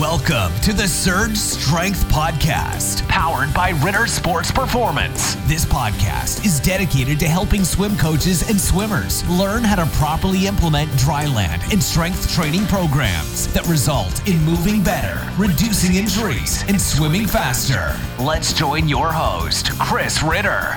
Welcome 0.00 0.52
to 0.60 0.74
the 0.74 0.86
Surge 0.86 1.38
Strength 1.38 2.04
Podcast, 2.08 3.08
powered 3.08 3.54
by 3.54 3.70
Ritter 3.82 4.06
Sports 4.06 4.52
Performance. 4.52 5.36
This 5.46 5.64
podcast 5.64 6.44
is 6.44 6.60
dedicated 6.60 7.18
to 7.20 7.26
helping 7.26 7.64
swim 7.64 7.96
coaches 7.96 8.46
and 8.50 8.60
swimmers 8.60 9.26
learn 9.30 9.64
how 9.64 9.82
to 9.82 9.90
properly 9.96 10.46
implement 10.46 10.90
dryland 10.90 11.72
and 11.72 11.82
strength 11.82 12.30
training 12.30 12.66
programs 12.66 13.50
that 13.54 13.66
result 13.68 14.28
in 14.28 14.38
moving 14.44 14.84
better, 14.84 15.18
reducing 15.38 15.94
injuries, 15.94 16.62
and 16.68 16.78
swimming 16.78 17.26
faster. 17.26 17.98
Let's 18.22 18.52
join 18.52 18.88
your 18.88 19.10
host, 19.10 19.70
Chris 19.78 20.22
Ritter. 20.22 20.74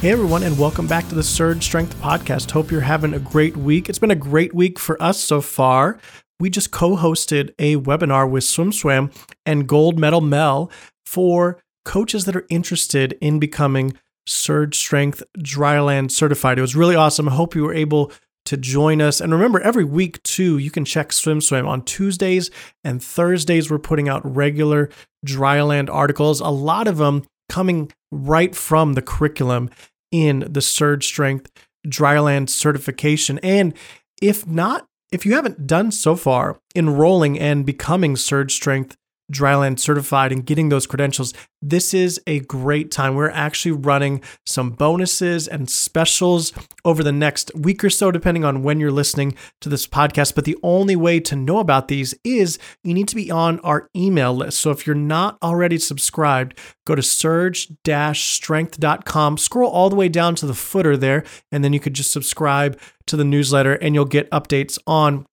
Hey 0.00 0.12
everyone, 0.12 0.44
and 0.44 0.58
welcome 0.58 0.86
back 0.86 1.06
to 1.10 1.14
the 1.14 1.22
Surge 1.22 1.62
Strength 1.62 1.94
Podcast. 2.00 2.50
Hope 2.50 2.70
you're 2.70 2.80
having 2.80 3.12
a 3.12 3.18
great 3.18 3.54
week. 3.54 3.90
It's 3.90 3.98
been 3.98 4.10
a 4.10 4.16
great 4.16 4.54
week 4.54 4.78
for 4.78 5.00
us 5.00 5.20
so 5.20 5.42
far 5.42 5.98
we 6.42 6.50
just 6.50 6.72
co 6.72 6.96
hosted 6.96 7.54
a 7.60 7.76
webinar 7.76 8.28
with 8.28 8.42
SwimSwam 8.42 9.14
and 9.46 9.68
Gold 9.68 9.96
Medal 9.96 10.20
Mel 10.20 10.72
for 11.06 11.62
coaches 11.84 12.24
that 12.24 12.34
are 12.34 12.46
interested 12.50 13.16
in 13.20 13.38
becoming 13.38 13.92
Surge 14.26 14.76
Strength 14.76 15.22
Dryland 15.38 16.10
certified. 16.10 16.58
It 16.58 16.62
was 16.62 16.74
really 16.74 16.96
awesome. 16.96 17.28
I 17.28 17.34
hope 17.34 17.54
you 17.54 17.62
were 17.62 17.72
able 17.72 18.10
to 18.46 18.56
join 18.56 19.00
us. 19.00 19.20
And 19.20 19.32
remember, 19.32 19.60
every 19.60 19.84
week 19.84 20.20
too, 20.24 20.58
you 20.58 20.72
can 20.72 20.84
check 20.84 21.12
Swim 21.12 21.38
SwimSwam 21.38 21.68
on 21.68 21.84
Tuesdays 21.84 22.50
and 22.82 23.00
Thursdays. 23.00 23.70
We're 23.70 23.78
putting 23.78 24.08
out 24.08 24.22
regular 24.24 24.90
dryland 25.24 25.90
articles, 25.90 26.40
a 26.40 26.48
lot 26.48 26.88
of 26.88 26.96
them 26.96 27.22
coming 27.48 27.92
right 28.10 28.52
from 28.52 28.94
the 28.94 29.02
curriculum 29.02 29.70
in 30.10 30.40
the 30.50 30.60
Surge 30.60 31.06
Strength 31.06 31.52
Dryland 31.86 32.48
certification. 32.48 33.38
And 33.44 33.74
if 34.20 34.44
not 34.44 34.88
if 35.12 35.26
you 35.26 35.34
haven't 35.34 35.66
done 35.66 35.92
so 35.92 36.16
far 36.16 36.58
enrolling 36.74 37.38
and 37.38 37.66
becoming 37.66 38.16
Surge 38.16 38.54
Strength 38.54 38.96
Dryland 39.32 39.78
certified 39.78 40.30
and 40.30 40.44
getting 40.44 40.68
those 40.68 40.86
credentials, 40.86 41.32
this 41.60 41.94
is 41.94 42.20
a 42.26 42.40
great 42.40 42.90
time. 42.90 43.14
We're 43.14 43.30
actually 43.30 43.72
running 43.72 44.22
some 44.44 44.70
bonuses 44.70 45.48
and 45.48 45.70
specials 45.70 46.52
over 46.84 47.02
the 47.02 47.12
next 47.12 47.54
week 47.54 47.84
or 47.84 47.90
so, 47.90 48.10
depending 48.10 48.44
on 48.44 48.62
when 48.62 48.80
you're 48.80 48.90
listening 48.90 49.34
to 49.60 49.68
this 49.68 49.86
podcast. 49.86 50.34
But 50.34 50.44
the 50.44 50.58
only 50.62 50.96
way 50.96 51.20
to 51.20 51.36
know 51.36 51.58
about 51.58 51.88
these 51.88 52.14
is 52.24 52.58
you 52.82 52.94
need 52.94 53.08
to 53.08 53.16
be 53.16 53.30
on 53.30 53.60
our 53.60 53.88
email 53.94 54.34
list. 54.34 54.58
So 54.58 54.70
if 54.70 54.86
you're 54.86 54.96
not 54.96 55.38
already 55.42 55.78
subscribed, 55.78 56.58
go 56.84 56.94
to 56.94 57.02
surge 57.02 57.70
strength.com, 58.14 59.38
scroll 59.38 59.70
all 59.70 59.90
the 59.90 59.96
way 59.96 60.08
down 60.08 60.34
to 60.36 60.46
the 60.46 60.54
footer 60.54 60.96
there, 60.96 61.24
and 61.50 61.62
then 61.62 61.72
you 61.72 61.80
could 61.80 61.94
just 61.94 62.12
subscribe 62.12 62.78
to 63.06 63.16
the 63.16 63.24
newsletter 63.24 63.74
and 63.74 63.94
you'll 63.94 64.04
get 64.04 64.30
updates 64.30 64.78
on 64.86 65.26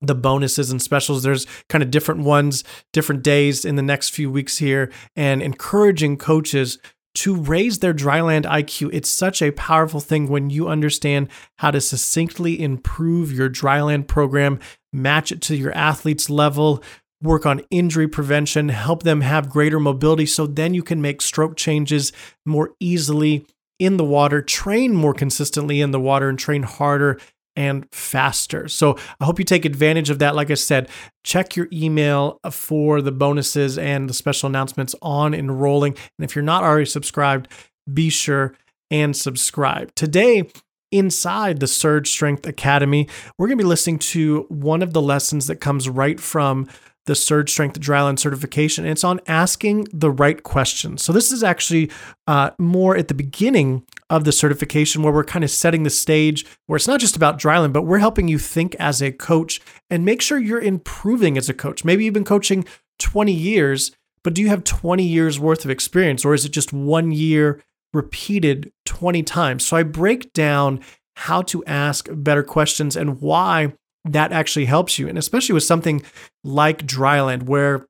the 0.00 0.14
bonuses 0.14 0.70
and 0.70 0.80
specials. 0.80 1.22
There's 1.22 1.46
kind 1.68 1.82
of 1.82 1.90
different 1.90 2.22
ones, 2.22 2.64
different 2.92 3.22
days 3.22 3.64
in 3.64 3.76
the 3.76 3.82
next 3.82 4.10
few 4.10 4.30
weeks 4.30 4.58
here, 4.58 4.90
and 5.16 5.42
encouraging 5.42 6.16
coaches 6.16 6.78
to 7.12 7.34
raise 7.34 7.80
their 7.80 7.92
dryland 7.92 8.44
IQ. 8.44 8.90
It's 8.92 9.10
such 9.10 9.42
a 9.42 9.50
powerful 9.52 10.00
thing 10.00 10.28
when 10.28 10.50
you 10.50 10.68
understand 10.68 11.28
how 11.58 11.70
to 11.72 11.80
succinctly 11.80 12.62
improve 12.62 13.32
your 13.32 13.50
dryland 13.50 14.06
program, 14.06 14.60
match 14.92 15.32
it 15.32 15.40
to 15.42 15.56
your 15.56 15.72
athlete's 15.72 16.30
level, 16.30 16.82
work 17.22 17.44
on 17.46 17.62
injury 17.70 18.08
prevention, 18.08 18.68
help 18.68 19.02
them 19.02 19.20
have 19.20 19.50
greater 19.50 19.80
mobility 19.80 20.24
so 20.24 20.46
then 20.46 20.72
you 20.72 20.82
can 20.82 21.02
make 21.02 21.20
stroke 21.20 21.56
changes 21.56 22.12
more 22.46 22.70
easily 22.80 23.44
in 23.78 23.96
the 23.96 24.04
water, 24.04 24.40
train 24.42 24.94
more 24.94 25.14
consistently 25.14 25.80
in 25.80 25.90
the 25.90 26.00
water, 26.00 26.28
and 26.28 26.38
train 26.38 26.62
harder 26.62 27.18
and 27.56 27.86
faster. 27.92 28.68
So 28.68 28.96
I 29.20 29.24
hope 29.24 29.38
you 29.38 29.44
take 29.44 29.64
advantage 29.64 30.10
of 30.10 30.18
that. 30.20 30.34
Like 30.34 30.50
I 30.50 30.54
said, 30.54 30.88
check 31.24 31.56
your 31.56 31.68
email 31.72 32.38
for 32.50 33.02
the 33.02 33.12
bonuses 33.12 33.76
and 33.76 34.08
the 34.08 34.14
special 34.14 34.48
announcements 34.48 34.94
on 35.02 35.34
enrolling. 35.34 35.94
And 36.18 36.24
if 36.24 36.34
you're 36.34 36.42
not 36.42 36.62
already 36.62 36.86
subscribed, 36.86 37.48
be 37.92 38.10
sure 38.10 38.54
and 38.90 39.16
subscribe. 39.16 39.94
Today, 39.94 40.48
inside 40.92 41.60
the 41.60 41.66
Surge 41.66 42.10
Strength 42.10 42.46
Academy, 42.46 43.08
we're 43.38 43.46
going 43.46 43.58
to 43.58 43.64
be 43.64 43.68
listening 43.68 43.98
to 43.98 44.46
one 44.48 44.82
of 44.82 44.92
the 44.92 45.02
lessons 45.02 45.46
that 45.46 45.56
comes 45.56 45.88
right 45.88 46.18
from 46.18 46.68
the 47.10 47.16
Surge 47.16 47.50
Strength 47.50 47.80
Dryland 47.80 48.20
certification. 48.20 48.84
And 48.84 48.92
it's 48.92 49.02
on 49.02 49.18
asking 49.26 49.88
the 49.92 50.12
right 50.12 50.40
questions. 50.44 51.02
So 51.02 51.12
this 51.12 51.32
is 51.32 51.42
actually 51.42 51.90
uh, 52.28 52.50
more 52.56 52.96
at 52.96 53.08
the 53.08 53.14
beginning 53.14 53.82
of 54.10 54.22
the 54.22 54.30
certification 54.30 55.02
where 55.02 55.12
we're 55.12 55.24
kind 55.24 55.42
of 55.42 55.50
setting 55.50 55.82
the 55.82 55.90
stage 55.90 56.46
where 56.68 56.76
it's 56.76 56.86
not 56.86 57.00
just 57.00 57.16
about 57.16 57.36
dryland, 57.36 57.72
but 57.72 57.82
we're 57.82 57.98
helping 57.98 58.28
you 58.28 58.38
think 58.38 58.76
as 58.76 59.02
a 59.02 59.10
coach 59.10 59.60
and 59.90 60.04
make 60.04 60.22
sure 60.22 60.38
you're 60.38 60.60
improving 60.60 61.36
as 61.36 61.48
a 61.48 61.52
coach. 61.52 61.84
Maybe 61.84 62.04
you've 62.04 62.14
been 62.14 62.22
coaching 62.22 62.64
20 63.00 63.32
years, 63.32 63.90
but 64.22 64.32
do 64.32 64.40
you 64.40 64.46
have 64.46 64.62
20 64.62 65.02
years 65.02 65.40
worth 65.40 65.64
of 65.64 65.70
experience 65.72 66.24
or 66.24 66.32
is 66.32 66.44
it 66.44 66.52
just 66.52 66.72
one 66.72 67.10
year 67.10 67.60
repeated 67.92 68.70
20 68.84 69.24
times? 69.24 69.66
So 69.66 69.76
I 69.76 69.82
break 69.82 70.32
down 70.32 70.78
how 71.16 71.42
to 71.42 71.64
ask 71.64 72.08
better 72.12 72.44
questions 72.44 72.94
and 72.94 73.20
why 73.20 73.72
that 74.04 74.32
actually 74.32 74.66
helps 74.66 74.98
you. 74.98 75.08
And 75.08 75.18
especially 75.18 75.54
with 75.54 75.64
something 75.64 76.02
like 76.44 76.86
dryland, 76.86 77.44
where 77.44 77.86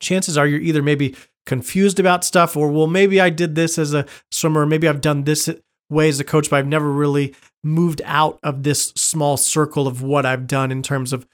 chances 0.00 0.36
are 0.36 0.46
you're 0.46 0.60
either 0.60 0.82
maybe 0.82 1.14
confused 1.46 2.00
about 2.00 2.24
stuff 2.24 2.56
or, 2.56 2.70
well, 2.70 2.86
maybe 2.86 3.20
I 3.20 3.30
did 3.30 3.54
this 3.54 3.78
as 3.78 3.94
a 3.94 4.06
swimmer, 4.30 4.66
maybe 4.66 4.88
I've 4.88 5.00
done 5.00 5.24
this 5.24 5.48
way 5.90 6.08
as 6.08 6.18
a 6.18 6.24
coach, 6.24 6.50
but 6.50 6.56
I've 6.56 6.66
never 6.66 6.90
really 6.90 7.34
moved 7.62 8.02
out 8.04 8.38
of 8.42 8.62
this 8.62 8.86
small 8.96 9.36
circle 9.36 9.86
of 9.86 10.02
what 10.02 10.26
I've 10.26 10.46
done 10.46 10.72
in 10.72 10.82
terms 10.82 11.12
of 11.12 11.26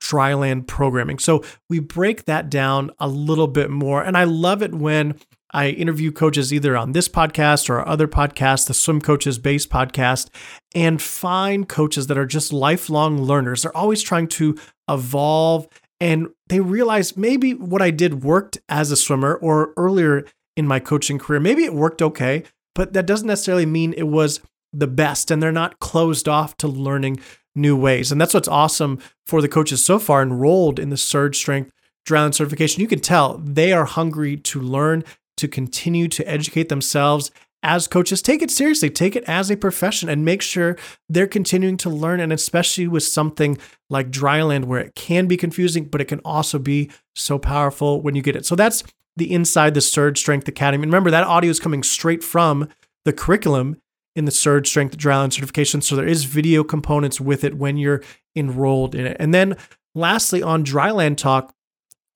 dryland 0.00 0.66
programming. 0.66 1.18
So 1.18 1.42
we 1.68 1.80
break 1.80 2.24
that 2.26 2.48
down 2.50 2.90
a 2.98 3.08
little 3.08 3.48
bit 3.48 3.70
more. 3.70 4.02
And 4.02 4.16
I 4.16 4.24
love 4.24 4.62
it 4.62 4.74
when 4.74 5.18
I 5.52 5.70
interview 5.70 6.12
coaches 6.12 6.52
either 6.52 6.76
on 6.76 6.92
this 6.92 7.08
podcast 7.08 7.70
or 7.70 7.86
other 7.86 8.06
podcasts, 8.06 8.66
the 8.66 8.74
Swim 8.74 9.00
Coaches 9.00 9.38
Base 9.38 9.66
podcast, 9.66 10.28
and 10.74 11.00
find 11.00 11.68
coaches 11.68 12.08
that 12.08 12.18
are 12.18 12.26
just 12.26 12.52
lifelong 12.52 13.22
learners. 13.22 13.62
They're 13.62 13.76
always 13.76 14.02
trying 14.02 14.28
to 14.28 14.56
evolve 14.88 15.66
and 16.00 16.28
they 16.48 16.60
realize 16.60 17.16
maybe 17.16 17.54
what 17.54 17.82
I 17.82 17.90
did 17.90 18.22
worked 18.22 18.58
as 18.68 18.90
a 18.90 18.96
swimmer 18.96 19.34
or 19.34 19.72
earlier 19.76 20.24
in 20.56 20.66
my 20.66 20.80
coaching 20.80 21.18
career. 21.18 21.40
Maybe 21.40 21.64
it 21.64 21.74
worked 21.74 22.02
okay, 22.02 22.44
but 22.74 22.92
that 22.92 23.06
doesn't 23.06 23.26
necessarily 23.26 23.66
mean 23.66 23.92
it 23.94 24.08
was 24.08 24.40
the 24.72 24.86
best 24.86 25.30
and 25.30 25.42
they're 25.42 25.52
not 25.52 25.80
closed 25.80 26.28
off 26.28 26.56
to 26.58 26.68
learning 26.68 27.18
new 27.54 27.76
ways. 27.76 28.12
And 28.12 28.20
that's 28.20 28.34
what's 28.34 28.48
awesome 28.48 28.98
for 29.26 29.40
the 29.40 29.48
coaches 29.48 29.84
so 29.84 29.98
far 29.98 30.22
enrolled 30.22 30.78
in 30.78 30.90
the 30.90 30.96
Surge 30.96 31.36
Strength 31.36 31.72
Dryland 32.06 32.34
certification. 32.34 32.82
You 32.82 32.88
can 32.88 33.00
tell 33.00 33.38
they 33.38 33.72
are 33.72 33.86
hungry 33.86 34.36
to 34.36 34.60
learn 34.60 35.02
to 35.38 35.48
continue 35.48 36.08
to 36.08 36.28
educate 36.28 36.68
themselves 36.68 37.30
as 37.66 37.88
coaches. 37.88 38.22
Take 38.22 38.40
it 38.40 38.50
seriously, 38.50 38.88
take 38.88 39.16
it 39.16 39.24
as 39.24 39.50
a 39.50 39.56
profession, 39.56 40.08
and 40.08 40.24
make 40.24 40.40
sure 40.40 40.76
they're 41.08 41.26
continuing 41.26 41.76
to 41.78 41.90
learn. 41.90 42.20
And 42.20 42.32
especially 42.32 42.86
with 42.86 43.02
something 43.02 43.58
like 43.90 44.10
dryland, 44.10 44.64
where 44.64 44.80
it 44.80 44.94
can 44.94 45.26
be 45.26 45.36
confusing, 45.36 45.86
but 45.86 46.00
it 46.00 46.06
can 46.06 46.20
also 46.20 46.58
be 46.58 46.90
so 47.14 47.38
powerful 47.38 48.00
when 48.00 48.14
you 48.14 48.22
get 48.22 48.36
it. 48.36 48.46
So 48.46 48.54
that's 48.54 48.84
the 49.16 49.32
Inside 49.32 49.74
the 49.74 49.80
Surge 49.80 50.18
Strength 50.18 50.46
Academy. 50.46 50.84
And 50.84 50.92
remember, 50.92 51.10
that 51.10 51.24
audio 51.24 51.50
is 51.50 51.60
coming 51.60 51.82
straight 51.82 52.22
from 52.22 52.68
the 53.04 53.12
curriculum 53.12 53.80
in 54.14 54.24
the 54.24 54.30
Surge 54.30 54.68
Strength 54.68 54.96
Dryland 54.96 55.32
certification. 55.32 55.80
So 55.80 55.96
there 55.96 56.06
is 56.06 56.24
video 56.24 56.62
components 56.62 57.20
with 57.20 57.42
it 57.44 57.56
when 57.56 57.76
you're 57.76 58.02
enrolled 58.34 58.94
in 58.94 59.06
it. 59.06 59.16
And 59.18 59.34
then 59.34 59.56
lastly, 59.94 60.42
on 60.42 60.64
Dryland 60.64 61.16
Talk, 61.16 61.52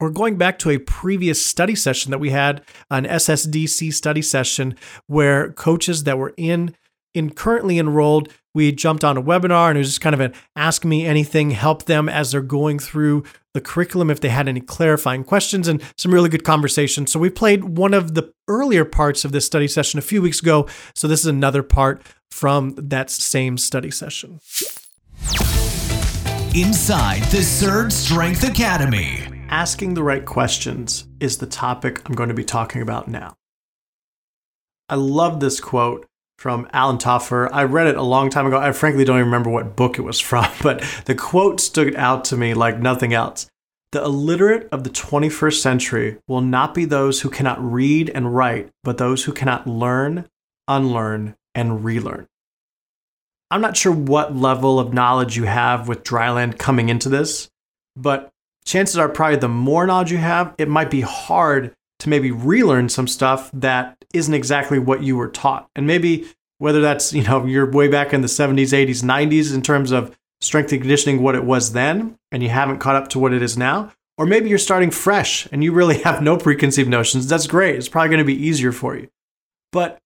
we're 0.00 0.10
going 0.10 0.36
back 0.36 0.58
to 0.60 0.70
a 0.70 0.78
previous 0.78 1.44
study 1.44 1.74
session 1.74 2.10
that 2.10 2.18
we 2.18 2.30
had, 2.30 2.62
an 2.90 3.04
SSDC 3.04 3.92
study 3.92 4.22
session, 4.22 4.74
where 5.06 5.52
coaches 5.52 6.04
that 6.04 6.18
were 6.18 6.34
in 6.36 6.74
in 7.14 7.30
currently 7.30 7.78
enrolled, 7.78 8.32
we 8.54 8.72
jumped 8.72 9.04
on 9.04 9.16
a 9.16 9.22
webinar 9.22 9.68
and 9.68 9.76
it 9.76 9.80
was 9.80 9.88
just 9.88 10.00
kind 10.00 10.14
of 10.14 10.20
an 10.20 10.32
ask 10.56 10.84
me 10.84 11.06
anything, 11.06 11.50
help 11.50 11.86
them 11.86 12.08
as 12.08 12.32
they're 12.32 12.40
going 12.40 12.78
through 12.78 13.24
the 13.52 13.60
curriculum 13.60 14.10
if 14.10 14.20
they 14.20 14.28
had 14.28 14.48
any 14.48 14.60
clarifying 14.60 15.24
questions 15.24 15.66
and 15.66 15.82
some 15.96 16.14
really 16.14 16.28
good 16.28 16.44
conversation. 16.44 17.06
So 17.06 17.18
we 17.18 17.30
played 17.30 17.64
one 17.64 17.94
of 17.94 18.14
the 18.14 18.32
earlier 18.48 18.84
parts 18.84 19.24
of 19.24 19.32
this 19.32 19.46
study 19.46 19.66
session 19.66 19.98
a 19.98 20.02
few 20.02 20.22
weeks 20.22 20.40
ago. 20.40 20.68
So 20.94 21.08
this 21.08 21.20
is 21.20 21.26
another 21.26 21.62
part 21.62 22.02
from 22.30 22.74
that 22.76 23.10
same 23.10 23.58
study 23.58 23.90
session. 23.90 24.40
Inside 26.54 27.22
the 27.24 27.42
Surge 27.42 27.92
Strength 27.92 28.48
Academy 28.48 29.29
asking 29.50 29.94
the 29.94 30.02
right 30.02 30.24
questions 30.24 31.06
is 31.18 31.38
the 31.38 31.46
topic 31.46 32.08
I'm 32.08 32.14
going 32.14 32.28
to 32.28 32.34
be 32.34 32.44
talking 32.44 32.80
about 32.80 33.08
now. 33.08 33.34
I 34.88 34.94
love 34.94 35.40
this 35.40 35.60
quote 35.60 36.06
from 36.38 36.68
Alvin 36.72 36.98
Toffler. 36.98 37.48
I 37.52 37.64
read 37.64 37.88
it 37.88 37.96
a 37.96 38.02
long 38.02 38.30
time 38.30 38.46
ago. 38.46 38.58
I 38.58 38.72
frankly 38.72 39.04
don't 39.04 39.16
even 39.16 39.26
remember 39.26 39.50
what 39.50 39.76
book 39.76 39.98
it 39.98 40.02
was 40.02 40.20
from, 40.30 40.46
but 40.62 40.82
the 41.04 41.14
quote 41.14 41.60
stood 41.60 41.94
out 41.96 42.24
to 42.26 42.36
me 42.36 42.54
like 42.54 42.78
nothing 42.78 43.12
else. 43.12 43.46
The 43.92 44.04
illiterate 44.04 44.68
of 44.70 44.84
the 44.84 44.90
21st 44.90 45.60
century 45.60 46.18
will 46.28 46.40
not 46.40 46.74
be 46.74 46.84
those 46.84 47.20
who 47.20 47.28
cannot 47.28 47.60
read 47.60 48.08
and 48.08 48.34
write, 48.34 48.70
but 48.84 48.98
those 48.98 49.24
who 49.24 49.32
cannot 49.32 49.66
learn, 49.66 50.28
unlearn, 50.68 51.34
and 51.56 51.84
relearn. 51.84 52.28
I'm 53.50 53.60
not 53.60 53.76
sure 53.76 53.92
what 53.92 54.36
level 54.36 54.78
of 54.78 54.94
knowledge 54.94 55.36
you 55.36 55.42
have 55.42 55.88
with 55.88 56.04
dryland 56.04 56.56
coming 56.56 56.88
into 56.88 57.08
this, 57.08 57.50
but 57.96 58.30
chances 58.70 58.96
are 58.96 59.08
probably 59.08 59.36
the 59.36 59.48
more 59.48 59.86
knowledge 59.86 60.12
you 60.12 60.18
have, 60.18 60.54
it 60.56 60.68
might 60.68 60.90
be 60.90 61.00
hard 61.00 61.74
to 61.98 62.08
maybe 62.08 62.30
relearn 62.30 62.88
some 62.88 63.08
stuff 63.08 63.50
that 63.52 63.96
isn't 64.14 64.32
exactly 64.32 64.78
what 64.78 65.02
you 65.02 65.16
were 65.16 65.28
taught. 65.28 65.68
And 65.74 65.86
maybe 65.86 66.28
whether 66.58 66.80
that's, 66.80 67.12
you 67.12 67.22
know, 67.22 67.44
you're 67.44 67.70
way 67.70 67.88
back 67.88 68.14
in 68.14 68.20
the 68.20 68.28
70s, 68.28 68.72
80s, 68.72 69.02
90s 69.02 69.52
in 69.54 69.62
terms 69.62 69.90
of 69.90 70.16
strength 70.40 70.72
and 70.72 70.80
conditioning 70.80 71.20
what 71.22 71.34
it 71.34 71.44
was 71.44 71.72
then 71.72 72.16
and 72.30 72.42
you 72.42 72.48
haven't 72.48 72.78
caught 72.78 72.96
up 72.96 73.08
to 73.08 73.18
what 73.18 73.32
it 73.32 73.42
is 73.42 73.58
now, 73.58 73.92
or 74.16 74.24
maybe 74.24 74.48
you're 74.48 74.58
starting 74.58 74.90
fresh 74.90 75.48
and 75.50 75.64
you 75.64 75.72
really 75.72 75.98
have 76.02 76.22
no 76.22 76.36
preconceived 76.36 76.88
notions. 76.88 77.26
That's 77.26 77.48
great. 77.48 77.74
It's 77.74 77.88
probably 77.88 78.10
going 78.10 78.18
to 78.18 78.24
be 78.24 78.46
easier 78.46 78.72
for 78.72 78.96
you. 78.96 79.08
But 79.72 79.98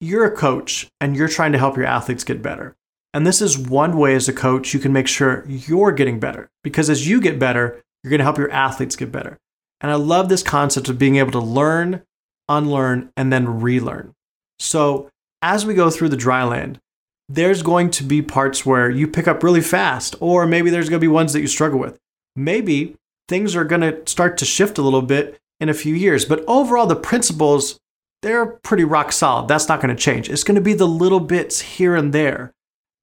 you're 0.00 0.24
a 0.24 0.36
coach 0.36 0.88
and 1.00 1.16
you're 1.16 1.28
trying 1.28 1.52
to 1.52 1.58
help 1.58 1.76
your 1.76 1.86
athletes 1.86 2.24
get 2.24 2.42
better. 2.42 2.76
And 3.14 3.26
this 3.26 3.40
is 3.40 3.58
one 3.58 3.96
way 3.96 4.14
as 4.14 4.28
a 4.28 4.32
coach 4.32 4.74
you 4.74 4.80
can 4.80 4.92
make 4.92 5.08
sure 5.08 5.44
you're 5.46 5.92
getting 5.92 6.20
better 6.20 6.50
because 6.62 6.90
as 6.90 7.08
you 7.08 7.20
get 7.20 7.38
better, 7.38 7.82
you're 8.02 8.10
going 8.10 8.18
to 8.18 8.24
help 8.24 8.38
your 8.38 8.50
athletes 8.50 8.96
get 8.96 9.12
better. 9.12 9.38
And 9.80 9.90
I 9.90 9.94
love 9.94 10.28
this 10.28 10.42
concept 10.42 10.88
of 10.88 10.98
being 10.98 11.16
able 11.16 11.32
to 11.32 11.40
learn, 11.40 12.02
unlearn, 12.48 13.10
and 13.16 13.32
then 13.32 13.60
relearn. 13.60 14.14
So 14.58 15.10
as 15.42 15.64
we 15.64 15.74
go 15.74 15.90
through 15.90 16.10
the 16.10 16.16
dry 16.16 16.44
land, 16.44 16.80
there's 17.28 17.62
going 17.62 17.90
to 17.90 18.02
be 18.02 18.22
parts 18.22 18.66
where 18.66 18.90
you 18.90 19.06
pick 19.06 19.28
up 19.28 19.42
really 19.42 19.60
fast, 19.60 20.16
or 20.20 20.46
maybe 20.46 20.68
there's 20.68 20.88
going 20.88 21.00
to 21.00 21.04
be 21.04 21.08
ones 21.08 21.32
that 21.32 21.40
you 21.40 21.46
struggle 21.46 21.78
with. 21.78 21.98
Maybe 22.34 22.96
things 23.28 23.54
are 23.54 23.64
going 23.64 23.82
to 23.82 24.02
start 24.06 24.36
to 24.38 24.44
shift 24.44 24.78
a 24.78 24.82
little 24.82 25.02
bit 25.02 25.38
in 25.60 25.68
a 25.68 25.74
few 25.74 25.94
years, 25.94 26.24
but 26.24 26.44
overall, 26.48 26.86
the 26.86 26.96
principles, 26.96 27.78
they're 28.22 28.46
pretty 28.46 28.84
rock 28.84 29.12
solid. 29.12 29.48
That's 29.48 29.68
not 29.68 29.80
going 29.80 29.94
to 29.94 30.02
change. 30.02 30.28
It's 30.28 30.44
going 30.44 30.56
to 30.56 30.60
be 30.60 30.74
the 30.74 30.88
little 30.88 31.20
bits 31.20 31.60
here 31.60 31.94
and 31.94 32.12
there. 32.12 32.52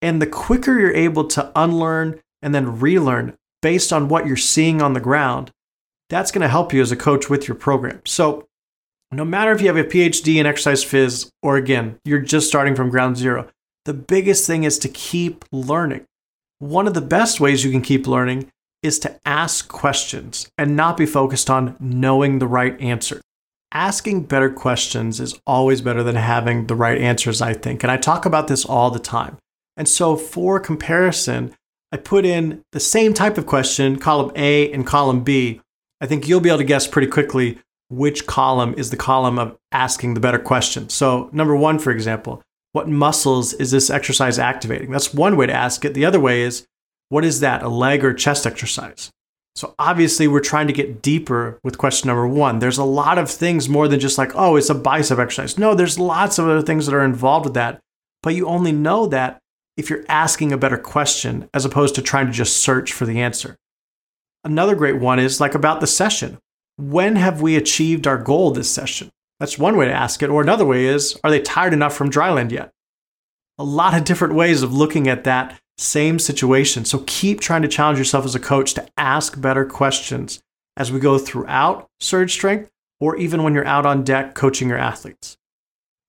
And 0.02 0.22
the 0.22 0.28
quicker 0.28 0.78
you're 0.78 0.94
able 0.94 1.26
to 1.30 1.52
unlearn 1.56 2.20
and 2.42 2.54
then 2.54 2.80
relearn 2.80 3.38
based 3.62 3.92
on 3.92 4.08
what 4.08 4.28
you're 4.28 4.36
seeing 4.36 4.82
on 4.82 4.94
the 4.94 5.00
ground, 5.00 5.52
that's 6.10 6.32
going 6.32 6.42
to 6.42 6.48
help 6.48 6.74
you 6.74 6.82
as 6.82 6.92
a 6.92 6.96
coach 6.96 7.30
with 7.30 7.48
your 7.48 7.56
program. 7.56 8.02
So, 8.06 8.46
no 9.12 9.24
matter 9.24 9.52
if 9.54 9.62
you 9.62 9.68
have 9.68 9.78
a 9.78 9.84
PhD 9.84 10.36
in 10.36 10.46
exercise 10.46 10.84
phys 10.84 11.30
or 11.42 11.56
again, 11.56 11.98
you're 12.04 12.20
just 12.20 12.48
starting 12.48 12.76
from 12.76 12.90
ground 12.90 13.18
zero, 13.18 13.48
the 13.86 13.94
biggest 13.94 14.46
thing 14.46 14.66
is 14.66 14.78
to 14.80 14.90
keep 14.90 15.46
learning. 15.52 16.06
One 16.60 16.88
of 16.88 16.94
the 16.94 17.02
best 17.02 17.40
ways 17.40 17.64
you 17.64 17.72
can 17.72 17.82
keep 17.82 18.06
learning 18.06 18.52
is 18.84 19.00
to 19.00 19.20
ask 19.26 19.68
questions 19.70 20.50
and 20.58 20.76
not 20.76 20.98
be 20.98 21.06
focused 21.06 21.50
on 21.50 21.76
knowing 21.80 22.40
the 22.40 22.48
right 22.48 22.80
answer. 22.82 23.22
Asking 23.72 24.24
better 24.24 24.50
questions 24.50 25.20
is 25.20 25.40
always 25.46 25.82
better 25.82 26.04
than 26.04 26.16
having 26.16 26.68
the 26.68 26.76
right 26.76 26.98
answers, 26.98 27.42
I 27.42 27.54
think. 27.54 27.84
And 27.84 27.92
I 27.92 27.98
talk 27.98 28.26
about 28.26 28.48
this 28.48 28.66
all 28.66 28.92
the 28.92 29.00
time. 29.00 29.38
And 29.76 29.88
so, 29.88 30.16
for 30.16 30.60
comparison, 30.60 31.54
I 31.92 31.98
put 31.98 32.26
in 32.26 32.64
the 32.74 32.80
same 32.80 33.14
type 33.14 33.38
of 33.38 33.46
question, 33.46 33.98
column 33.98 34.32
A 34.36 34.72
and 34.72 34.86
column 34.86 35.24
B. 35.24 35.62
I 36.02 36.06
think 36.06 36.28
you'll 36.28 36.42
be 36.42 36.50
able 36.50 36.60
to 36.60 36.64
guess 36.64 36.88
pretty 36.88 37.08
quickly 37.08 37.60
which 37.90 38.28
column 38.28 38.74
is 38.78 38.90
the 38.90 38.98
column 38.98 39.40
of 39.40 39.58
asking 39.72 40.14
the 40.14 40.20
better 40.20 40.40
question. 40.40 40.90
So, 40.90 41.30
number 41.32 41.56
one, 41.56 41.80
for 41.80 41.92
example, 41.92 42.44
what 42.74 42.90
muscles 42.90 43.54
is 43.54 43.72
this 43.72 43.90
exercise 43.90 44.38
activating? 44.38 44.92
That's 44.92 45.14
one 45.14 45.38
way 45.38 45.48
to 45.48 45.54
ask 45.54 45.86
it. 45.86 45.94
The 45.94 46.06
other 46.06 46.20
way 46.20 46.42
is, 46.42 46.66
what 47.10 47.24
is 47.24 47.40
that, 47.40 47.64
a 47.64 47.70
leg 47.70 48.04
or 48.04 48.14
chest 48.14 48.46
exercise? 48.46 49.10
So, 49.56 49.74
obviously, 49.80 50.28
we're 50.28 50.42
trying 50.42 50.68
to 50.68 50.74
get 50.74 51.02
deeper 51.02 51.60
with 51.64 51.78
question 51.78 52.08
number 52.08 52.28
one. 52.28 52.60
There's 52.60 52.78
a 52.78 52.84
lot 52.84 53.18
of 53.18 53.30
things 53.30 53.70
more 53.70 53.88
than 53.88 54.00
just 54.00 54.18
like, 54.18 54.32
oh, 54.36 54.58
it's 54.58 54.70
a 54.70 54.76
bicep 54.76 55.18
exercise. 55.18 55.58
No, 55.58 55.74
there's 55.74 55.98
lots 55.98 56.38
of 56.38 56.46
other 56.46 56.62
things 56.62 56.86
that 56.86 56.96
are 56.96 57.06
involved 57.06 57.46
with 57.46 57.54
that. 57.54 57.80
But 58.22 58.36
you 58.36 58.48
only 58.48 58.74
know 58.74 59.08
that 59.08 59.40
if 59.78 59.90
you're 59.90 60.04
asking 60.10 60.52
a 60.52 60.58
better 60.58 60.78
question 60.78 61.50
as 61.54 61.64
opposed 61.64 61.96
to 61.96 62.02
trying 62.02 62.26
to 62.26 62.34
just 62.34 62.58
search 62.58 62.92
for 62.92 63.06
the 63.06 63.22
answer. 63.22 63.56
Another 64.44 64.76
great 64.76 65.00
one 65.00 65.20
is 65.20 65.40
like 65.40 65.56
about 65.56 65.80
the 65.80 65.88
session. 65.88 66.40
When 66.78 67.16
have 67.16 67.42
we 67.42 67.56
achieved 67.56 68.08
our 68.08 68.18
goal 68.18 68.52
this 68.52 68.70
session? 68.70 69.10
That's 69.40 69.58
one 69.60 69.78
way 69.78 69.86
to 69.86 69.94
ask 69.94 70.22
it. 70.24 70.30
Or 70.30 70.42
another 70.42 70.66
way 70.66 70.86
is, 70.86 71.20
are 71.24 71.30
they 71.30 71.42
tired 71.42 71.74
enough 71.74 71.96
from 71.96 72.10
dryland 72.10 72.52
yet? 72.52 72.72
A 73.60 73.64
lot 73.64 73.96
of 73.96 74.04
different 74.04 74.34
ways 74.34 74.64
of 74.64 74.74
looking 74.74 75.08
at 75.08 75.24
that 75.24 75.60
same 75.78 76.18
situation. 76.18 76.86
So 76.86 77.04
keep 77.06 77.40
trying 77.40 77.62
to 77.62 77.68
challenge 77.68 78.00
yourself 78.00 78.26
as 78.26 78.36
a 78.36 78.40
coach 78.40 78.74
to 78.74 78.88
ask 78.98 79.40
better 79.40 79.66
questions 79.66 80.42
as 80.76 80.92
we 80.92 81.00
go 81.00 81.18
throughout 81.18 81.88
surge 82.00 82.34
strength 82.34 82.70
or 83.00 83.16
even 83.18 83.44
when 83.44 83.54
you're 83.54 83.66
out 83.66 83.86
on 83.86 84.04
deck 84.04 84.34
coaching 84.34 84.70
your 84.70 84.78
athletes 84.78 85.37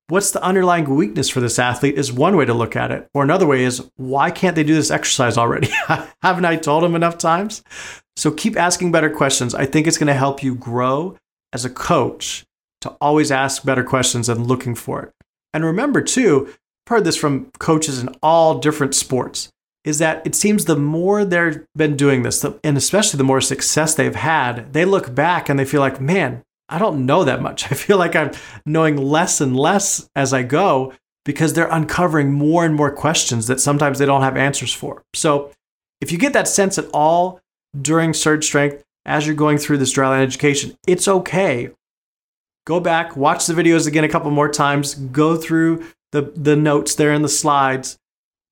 what's 0.09 0.31
the 0.31 0.43
underlying 0.43 0.93
weakness 0.93 1.29
for 1.29 1.39
this 1.39 1.59
athlete 1.59 1.97
is 1.97 2.11
one 2.11 2.35
way 2.35 2.45
to 2.45 2.53
look 2.53 2.75
at 2.75 2.91
it. 2.91 3.07
Or 3.13 3.23
another 3.23 3.47
way 3.47 3.63
is, 3.63 3.89
why 3.95 4.31
can't 4.31 4.55
they 4.55 4.63
do 4.63 4.75
this 4.75 4.91
exercise 4.91 5.37
already? 5.37 5.69
Haven't 6.21 6.45
I 6.45 6.57
told 6.57 6.83
them 6.83 6.95
enough 6.95 7.17
times? 7.17 7.63
So 8.17 8.31
keep 8.31 8.57
asking 8.57 8.91
better 8.91 9.09
questions. 9.09 9.55
I 9.55 9.65
think 9.65 9.87
it's 9.87 9.97
going 9.97 10.07
to 10.07 10.13
help 10.13 10.43
you 10.43 10.55
grow 10.55 11.17
as 11.53 11.63
a 11.63 11.69
coach 11.69 12.45
to 12.81 12.89
always 13.01 13.31
ask 13.31 13.63
better 13.63 13.83
questions 13.83 14.27
and 14.27 14.47
looking 14.47 14.75
for 14.75 15.01
it. 15.03 15.13
And 15.53 15.63
remember, 15.63 16.01
too, 16.01 16.47
I've 16.47 16.89
heard 16.89 17.03
this 17.03 17.15
from 17.15 17.51
coaches 17.59 17.99
in 17.99 18.09
all 18.21 18.59
different 18.59 18.95
sports, 18.95 19.49
is 19.83 19.99
that 19.99 20.25
it 20.25 20.35
seems 20.35 20.65
the 20.65 20.75
more 20.75 21.23
they've 21.23 21.65
been 21.75 21.95
doing 21.95 22.23
this, 22.23 22.43
and 22.63 22.77
especially 22.77 23.17
the 23.17 23.23
more 23.23 23.41
success 23.41 23.95
they've 23.95 24.15
had, 24.15 24.73
they 24.73 24.85
look 24.85 25.13
back 25.13 25.49
and 25.49 25.57
they 25.57 25.65
feel 25.65 25.81
like, 25.81 26.01
man, 26.01 26.43
I 26.69 26.79
don't 26.79 27.05
know 27.05 27.23
that 27.23 27.41
much. 27.41 27.65
I 27.71 27.75
feel 27.75 27.97
like 27.97 28.15
I'm 28.15 28.31
knowing 28.65 28.97
less 28.97 29.41
and 29.41 29.57
less 29.57 30.09
as 30.15 30.33
I 30.33 30.43
go 30.43 30.93
because 31.25 31.53
they're 31.53 31.67
uncovering 31.67 32.31
more 32.31 32.65
and 32.65 32.75
more 32.75 32.91
questions 32.91 33.47
that 33.47 33.59
sometimes 33.59 33.99
they 33.99 34.05
don't 34.05 34.21
have 34.21 34.37
answers 34.37 34.73
for. 34.73 35.03
So, 35.13 35.51
if 36.01 36.13
you 36.13 36.17
get 36.17 36.31
that 36.33 36.47
sense 36.47 36.77
at 36.77 36.89
all 36.93 37.41
during 37.79 38.13
Surge 38.13 38.45
Strength 38.45 38.83
as 39.05 39.27
you're 39.27 39.35
going 39.35 39.57
through 39.57 39.79
this 39.79 39.93
dryland 39.93 40.23
education, 40.23 40.77
it's 40.87 41.09
okay. 41.09 41.71
Go 42.65 42.79
back, 42.79 43.17
watch 43.17 43.45
the 43.47 43.53
videos 43.53 43.85
again 43.85 44.05
a 44.05 44.09
couple 44.09 44.31
more 44.31 44.47
times, 44.47 44.95
go 44.95 45.35
through 45.35 45.85
the, 46.13 46.31
the 46.35 46.55
notes 46.55 46.95
there 46.95 47.11
in 47.11 47.21
the 47.21 47.27
slides, 47.27 47.97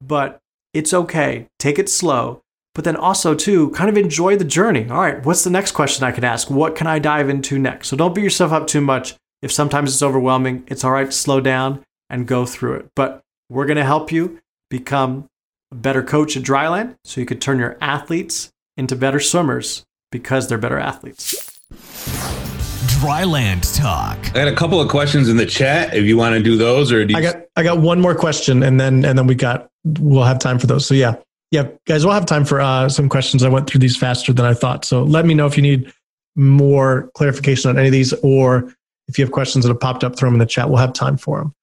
but 0.02 0.40
it's 0.74 0.94
okay. 0.94 1.48
Take 1.58 1.80
it 1.80 1.90
slow 1.90 2.42
but 2.77 2.83
then 2.83 2.95
also 2.95 3.33
too 3.33 3.71
kind 3.71 3.89
of 3.89 3.97
enjoy 3.97 4.38
the 4.38 4.45
journey. 4.45 4.88
All 4.88 5.01
right, 5.01 5.25
what's 5.25 5.44
the 5.44 5.50
next 5.50 5.71
question 5.71 6.06
I 6.06 6.12
can 6.12 6.24
ask? 6.24 6.51
What 6.51 6.75
can 6.75 6.85
I 6.85 7.00
dive 7.00 7.27
into 7.27 7.57
next? 7.57 7.88
So 7.88 7.97
don't 7.97 8.13
beat 8.13 8.24
yourself 8.24 8.51
up 8.51 8.68
too 8.68 8.81
much. 8.81 9.15
If 9.41 9.51
sometimes 9.51 9.91
it's 9.91 10.03
overwhelming, 10.03 10.63
it's 10.68 10.83
all 10.83 10.91
right 10.91 11.07
to 11.07 11.12
slow 11.12 11.41
down 11.41 11.83
and 12.07 12.27
go 12.27 12.45
through 12.45 12.75
it. 12.75 12.89
But 12.95 13.24
we're 13.50 13.65
going 13.65 13.77
to 13.77 13.83
help 13.83 14.12
you 14.12 14.39
become 14.69 15.25
a 15.71 15.75
better 15.75 16.03
coach 16.03 16.38
at 16.38 16.44
dryland 16.44 16.94
so 17.03 17.19
you 17.19 17.25
could 17.25 17.41
turn 17.41 17.57
your 17.57 17.79
athletes 17.81 18.51
into 18.77 18.95
better 18.95 19.19
swimmers 19.19 19.83
because 20.12 20.47
they're 20.47 20.59
better 20.59 20.77
athletes. 20.77 21.33
Dryland 23.01 23.75
Talk. 23.75 24.19
I 24.36 24.46
got 24.46 24.48
a 24.48 24.55
couple 24.55 24.79
of 24.79 24.88
questions 24.88 25.29
in 25.29 25.38
the 25.38 25.48
chat. 25.48 25.96
If 25.96 26.05
you 26.05 26.15
want 26.15 26.36
to 26.36 26.43
do 26.43 26.55
those, 26.55 26.91
or 26.91 27.05
do 27.05 27.13
you... 27.13 27.17
I 27.17 27.22
got 27.24 27.38
I 27.55 27.63
got 27.63 27.79
one 27.79 28.00
more 28.00 28.13
question, 28.13 28.62
and 28.62 28.79
then 28.79 29.03
and 29.03 29.17
then 29.17 29.25
we 29.25 29.34
got 29.34 29.67
we'll 30.00 30.24
have 30.24 30.38
time 30.38 30.60
for 30.60 30.67
those. 30.67 30.86
So 30.86 30.93
yeah, 30.93 31.15
yeah, 31.51 31.70
guys, 31.86 32.06
we'll 32.06 32.13
have 32.13 32.25
time 32.25 32.44
for 32.44 32.60
uh, 32.60 32.89
some 32.89 33.08
questions. 33.08 33.44
I 33.44 33.50
went 33.50 33.70
through 33.70 33.80
these 33.80 33.96
faster 33.96 34.34
than 34.34 34.46
I 34.46 34.54
thought. 34.54 34.84
So 34.84 35.04
let 35.04 35.25
me 35.25 35.34
know 35.34 35.46
if 35.46 35.56
you 35.56 35.63
need 35.63 35.92
more 36.36 37.10
clarification 37.16 37.70
on 37.70 37.77
any 37.77 37.88
of 37.88 37.94
these, 37.94 38.13
or 38.22 38.74
if 39.08 39.18
you 39.18 39.24
have 39.24 39.32
questions 39.32 39.63
that 39.63 39.70
have 39.70 39.80
popped 39.80 40.04
up, 40.04 40.18
throw 40.18 40.27
them 40.27 40.36
in 40.36 40.39
the 40.39 40.46
chat. 40.46 40.68
We'll 40.70 40.77
have 40.77 40.94
time 40.94 41.18
for 41.18 41.39
them. 41.39 41.56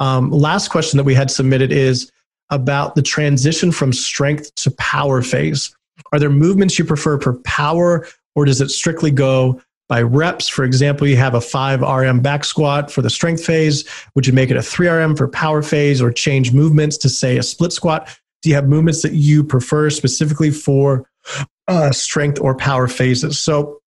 Um, 0.00 0.30
last 0.30 0.68
question 0.68 0.96
that 0.96 1.04
we 1.04 1.14
had 1.14 1.30
submitted 1.30 1.72
is 1.72 2.10
about 2.50 2.94
the 2.94 3.02
transition 3.02 3.70
from 3.70 3.92
strength 3.92 4.54
to 4.56 4.70
power 4.72 5.22
phase. 5.22 5.74
Are 6.12 6.18
there 6.18 6.30
movements 6.30 6.78
you 6.78 6.84
prefer 6.84 7.20
for 7.20 7.34
power, 7.40 8.06
or 8.34 8.44
does 8.44 8.60
it 8.60 8.70
strictly 8.70 9.10
go 9.10 9.60
by 9.88 10.02
reps? 10.02 10.48
For 10.48 10.64
example, 10.64 11.06
you 11.06 11.16
have 11.16 11.34
a 11.34 11.40
5 11.40 11.82
RM 11.82 12.20
back 12.20 12.44
squat 12.44 12.90
for 12.90 13.02
the 13.02 13.10
strength 13.10 13.44
phase. 13.44 13.84
Would 14.14 14.26
you 14.26 14.32
make 14.32 14.50
it 14.50 14.56
a 14.56 14.62
3 14.62 14.88
RM 14.88 15.16
for 15.16 15.28
power 15.28 15.62
phase, 15.62 16.00
or 16.02 16.12
change 16.12 16.52
movements 16.52 16.96
to, 16.98 17.08
say, 17.08 17.36
a 17.36 17.42
split 17.42 17.72
squat? 17.72 18.08
Do 18.42 18.48
you 18.48 18.54
have 18.54 18.68
movements 18.68 19.02
that 19.02 19.12
you 19.12 19.42
prefer 19.42 19.90
specifically 19.90 20.50
for 20.50 21.08
uh, 21.66 21.90
strength 21.90 22.40
or 22.40 22.54
power 22.54 22.88
phases? 22.88 23.38
So, 23.38 23.80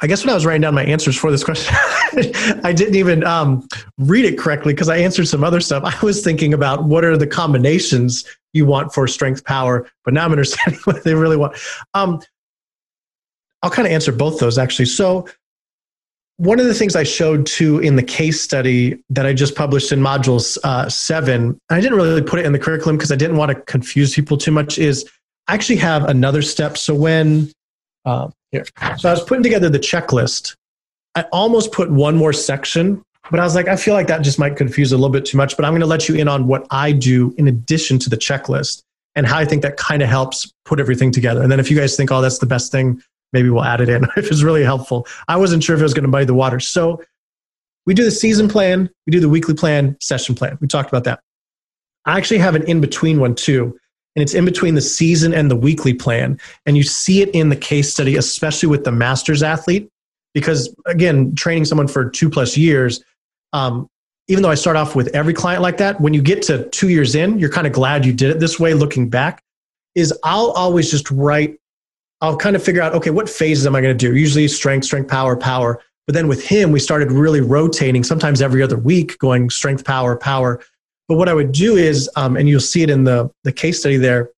I 0.00 0.08
guess 0.08 0.24
when 0.24 0.30
I 0.30 0.34
was 0.34 0.44
writing 0.44 0.62
down 0.62 0.74
my 0.74 0.84
answers 0.84 1.16
for 1.16 1.30
this 1.30 1.44
question, 1.44 1.74
I 2.64 2.72
didn't 2.72 2.96
even 2.96 3.22
um, 3.22 3.66
read 3.98 4.24
it 4.24 4.36
correctly 4.36 4.72
because 4.72 4.88
I 4.88 4.96
answered 4.96 5.28
some 5.28 5.44
other 5.44 5.60
stuff. 5.60 5.84
I 5.84 6.04
was 6.04 6.24
thinking 6.24 6.52
about 6.52 6.84
what 6.84 7.04
are 7.04 7.16
the 7.16 7.26
combinations 7.26 8.24
you 8.52 8.66
want 8.66 8.92
for 8.92 9.06
strength 9.06 9.44
power, 9.44 9.88
but 10.04 10.12
now 10.12 10.24
I'm 10.24 10.32
understanding 10.32 10.80
what 10.84 11.04
they 11.04 11.14
really 11.14 11.36
want. 11.36 11.56
Um, 11.94 12.20
I'll 13.62 13.70
kind 13.70 13.86
of 13.86 13.92
answer 13.92 14.10
both 14.10 14.40
those 14.40 14.58
actually. 14.58 14.86
So, 14.86 15.28
one 16.38 16.58
of 16.58 16.66
the 16.66 16.74
things 16.74 16.96
I 16.96 17.02
showed 17.02 17.46
too 17.46 17.78
in 17.78 17.96
the 17.96 18.02
case 18.02 18.40
study 18.40 19.02
that 19.10 19.26
I 19.26 19.32
just 19.32 19.54
published 19.54 19.92
in 19.92 20.00
modules 20.00 20.58
uh, 20.64 20.88
seven, 20.88 21.58
I 21.70 21.80
didn't 21.80 21.96
really 21.96 22.22
put 22.22 22.38
it 22.38 22.46
in 22.46 22.52
the 22.52 22.58
curriculum 22.58 22.96
because 22.96 23.12
I 23.12 23.16
didn't 23.16 23.36
want 23.36 23.50
to 23.50 23.54
confuse 23.54 24.14
people 24.14 24.36
too 24.36 24.50
much, 24.50 24.78
is 24.78 25.08
I 25.48 25.54
actually 25.54 25.76
have 25.76 26.04
another 26.04 26.42
step. 26.42 26.78
So 26.78 26.94
when, 26.94 27.52
uh, 28.04 28.30
here, 28.50 28.64
so 28.98 29.08
I 29.08 29.12
was 29.12 29.22
putting 29.22 29.42
together 29.42 29.68
the 29.68 29.78
checklist, 29.78 30.56
I 31.14 31.22
almost 31.32 31.72
put 31.72 31.90
one 31.90 32.16
more 32.16 32.32
section, 32.32 33.02
but 33.30 33.38
I 33.38 33.44
was 33.44 33.54
like, 33.54 33.68
I 33.68 33.76
feel 33.76 33.94
like 33.94 34.06
that 34.08 34.22
just 34.22 34.38
might 34.38 34.56
confuse 34.56 34.92
a 34.92 34.96
little 34.96 35.10
bit 35.10 35.24
too 35.24 35.36
much, 35.36 35.56
but 35.56 35.64
I'm 35.64 35.72
going 35.72 35.80
to 35.80 35.86
let 35.86 36.08
you 36.08 36.14
in 36.14 36.28
on 36.28 36.46
what 36.46 36.66
I 36.70 36.92
do 36.92 37.34
in 37.38 37.48
addition 37.48 37.98
to 38.00 38.10
the 38.10 38.16
checklist 38.16 38.82
and 39.14 39.26
how 39.26 39.38
I 39.38 39.44
think 39.44 39.62
that 39.62 39.76
kind 39.76 40.02
of 40.02 40.08
helps 40.08 40.50
put 40.64 40.80
everything 40.80 41.12
together. 41.12 41.42
And 41.42 41.52
then 41.52 41.60
if 41.60 41.70
you 41.70 41.76
guys 41.76 41.96
think, 41.96 42.10
oh, 42.10 42.20
that's 42.20 42.38
the 42.38 42.46
best 42.46 42.72
thing, 42.72 43.02
maybe 43.32 43.50
we'll 43.50 43.64
add 43.64 43.80
it 43.80 43.88
in 43.88 44.04
if 44.16 44.30
it's 44.30 44.42
really 44.42 44.64
helpful. 44.64 45.06
I 45.28 45.36
wasn't 45.36 45.64
sure 45.64 45.74
if 45.74 45.80
it 45.80 45.84
was 45.84 45.94
going 45.94 46.04
to 46.04 46.08
muddy 46.08 46.24
the 46.24 46.34
water. 46.34 46.60
So 46.60 47.02
we 47.86 47.94
do 47.94 48.04
the 48.04 48.10
season 48.10 48.48
plan, 48.48 48.90
we 49.06 49.10
do 49.10 49.20
the 49.20 49.28
weekly 49.28 49.54
plan, 49.54 49.96
session 50.00 50.34
plan. 50.34 50.58
We 50.60 50.68
talked 50.68 50.88
about 50.88 51.04
that. 51.04 51.20
I 52.04 52.16
actually 52.16 52.38
have 52.38 52.54
an 52.54 52.64
in 52.64 52.80
between 52.80 53.20
one 53.20 53.34
too. 53.34 53.78
And 54.14 54.22
it's 54.22 54.34
in 54.34 54.44
between 54.44 54.74
the 54.74 54.82
season 54.82 55.32
and 55.32 55.50
the 55.50 55.56
weekly 55.56 55.94
plan. 55.94 56.38
And 56.66 56.76
you 56.76 56.82
see 56.82 57.22
it 57.22 57.30
in 57.30 57.48
the 57.48 57.56
case 57.56 57.90
study, 57.90 58.16
especially 58.16 58.68
with 58.68 58.84
the 58.84 58.92
master's 58.92 59.42
athlete, 59.42 59.88
because 60.34 60.74
again, 60.86 61.34
training 61.34 61.64
someone 61.64 61.88
for 61.88 62.10
two 62.10 62.28
plus 62.28 62.56
years, 62.56 63.02
um, 63.54 63.88
even 64.28 64.42
though 64.42 64.50
I 64.50 64.54
start 64.54 64.76
off 64.76 64.94
with 64.94 65.08
every 65.08 65.34
client 65.34 65.62
like 65.62 65.78
that, 65.78 66.00
when 66.00 66.14
you 66.14 66.22
get 66.22 66.42
to 66.42 66.68
two 66.70 66.88
years 66.88 67.14
in, 67.14 67.38
you're 67.38 67.50
kind 67.50 67.66
of 67.66 67.72
glad 67.72 68.04
you 68.04 68.12
did 68.12 68.30
it 68.30 68.38
this 68.38 68.60
way 68.60 68.74
looking 68.74 69.08
back. 69.08 69.42
Is 69.94 70.12
I'll 70.24 70.52
always 70.52 70.90
just 70.90 71.10
write, 71.10 71.58
I'll 72.22 72.36
kind 72.36 72.56
of 72.56 72.62
figure 72.62 72.80
out, 72.80 72.94
okay, 72.94 73.10
what 73.10 73.28
phases 73.28 73.66
am 73.66 73.74
I 73.74 73.80
going 73.80 73.96
to 73.96 74.08
do? 74.08 74.16
Usually 74.16 74.46
strength, 74.48 74.84
strength, 74.84 75.10
power, 75.10 75.36
power. 75.36 75.82
But 76.06 76.14
then 76.14 76.28
with 76.28 76.44
him, 76.44 76.70
we 76.70 76.78
started 76.78 77.12
really 77.12 77.40
rotating, 77.40 78.04
sometimes 78.04 78.40
every 78.40 78.62
other 78.62 78.78
week, 78.78 79.18
going 79.18 79.50
strength, 79.50 79.84
power, 79.84 80.16
power. 80.16 80.62
But 81.08 81.16
what 81.16 81.28
I 81.28 81.34
would 81.34 81.52
do 81.52 81.76
is, 81.76 82.08
um, 82.16 82.36
and 82.36 82.48
you'll 82.48 82.60
see 82.60 82.82
it 82.82 82.90
in 82.90 83.04
the, 83.04 83.30
the 83.42 83.52
case 83.52 83.80
study 83.80 83.96
there, 83.96 84.30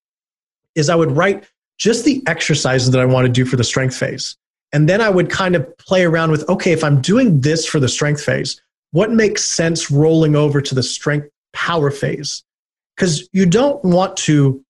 is 0.74 0.88
I 0.88 0.94
would 0.94 1.12
write 1.12 1.46
just 1.78 2.04
the 2.04 2.22
exercises 2.26 2.90
that 2.90 3.00
I 3.00 3.04
want 3.04 3.26
to 3.26 3.32
do 3.32 3.44
for 3.44 3.56
the 3.56 3.64
strength 3.64 3.96
phase. 3.96 4.36
And 4.72 4.88
then 4.88 5.00
I 5.00 5.10
would 5.10 5.30
kind 5.30 5.54
of 5.54 5.76
play 5.76 6.04
around 6.04 6.30
with, 6.30 6.48
okay, 6.48 6.72
if 6.72 6.82
I'm 6.82 7.02
doing 7.02 7.40
this 7.40 7.66
for 7.66 7.80
the 7.80 7.88
strength 7.88 8.24
phase, 8.24 8.60
what 8.92 9.12
makes 9.12 9.44
sense 9.44 9.90
rolling 9.90 10.36
over 10.36 10.62
to 10.62 10.74
the 10.74 10.82
strength 10.82 11.28
power 11.52 11.90
phase? 11.90 12.44
Because 12.96 13.28
you 13.32 13.44
don't 13.44 13.84
want 13.84 14.16
to, 14.18 14.63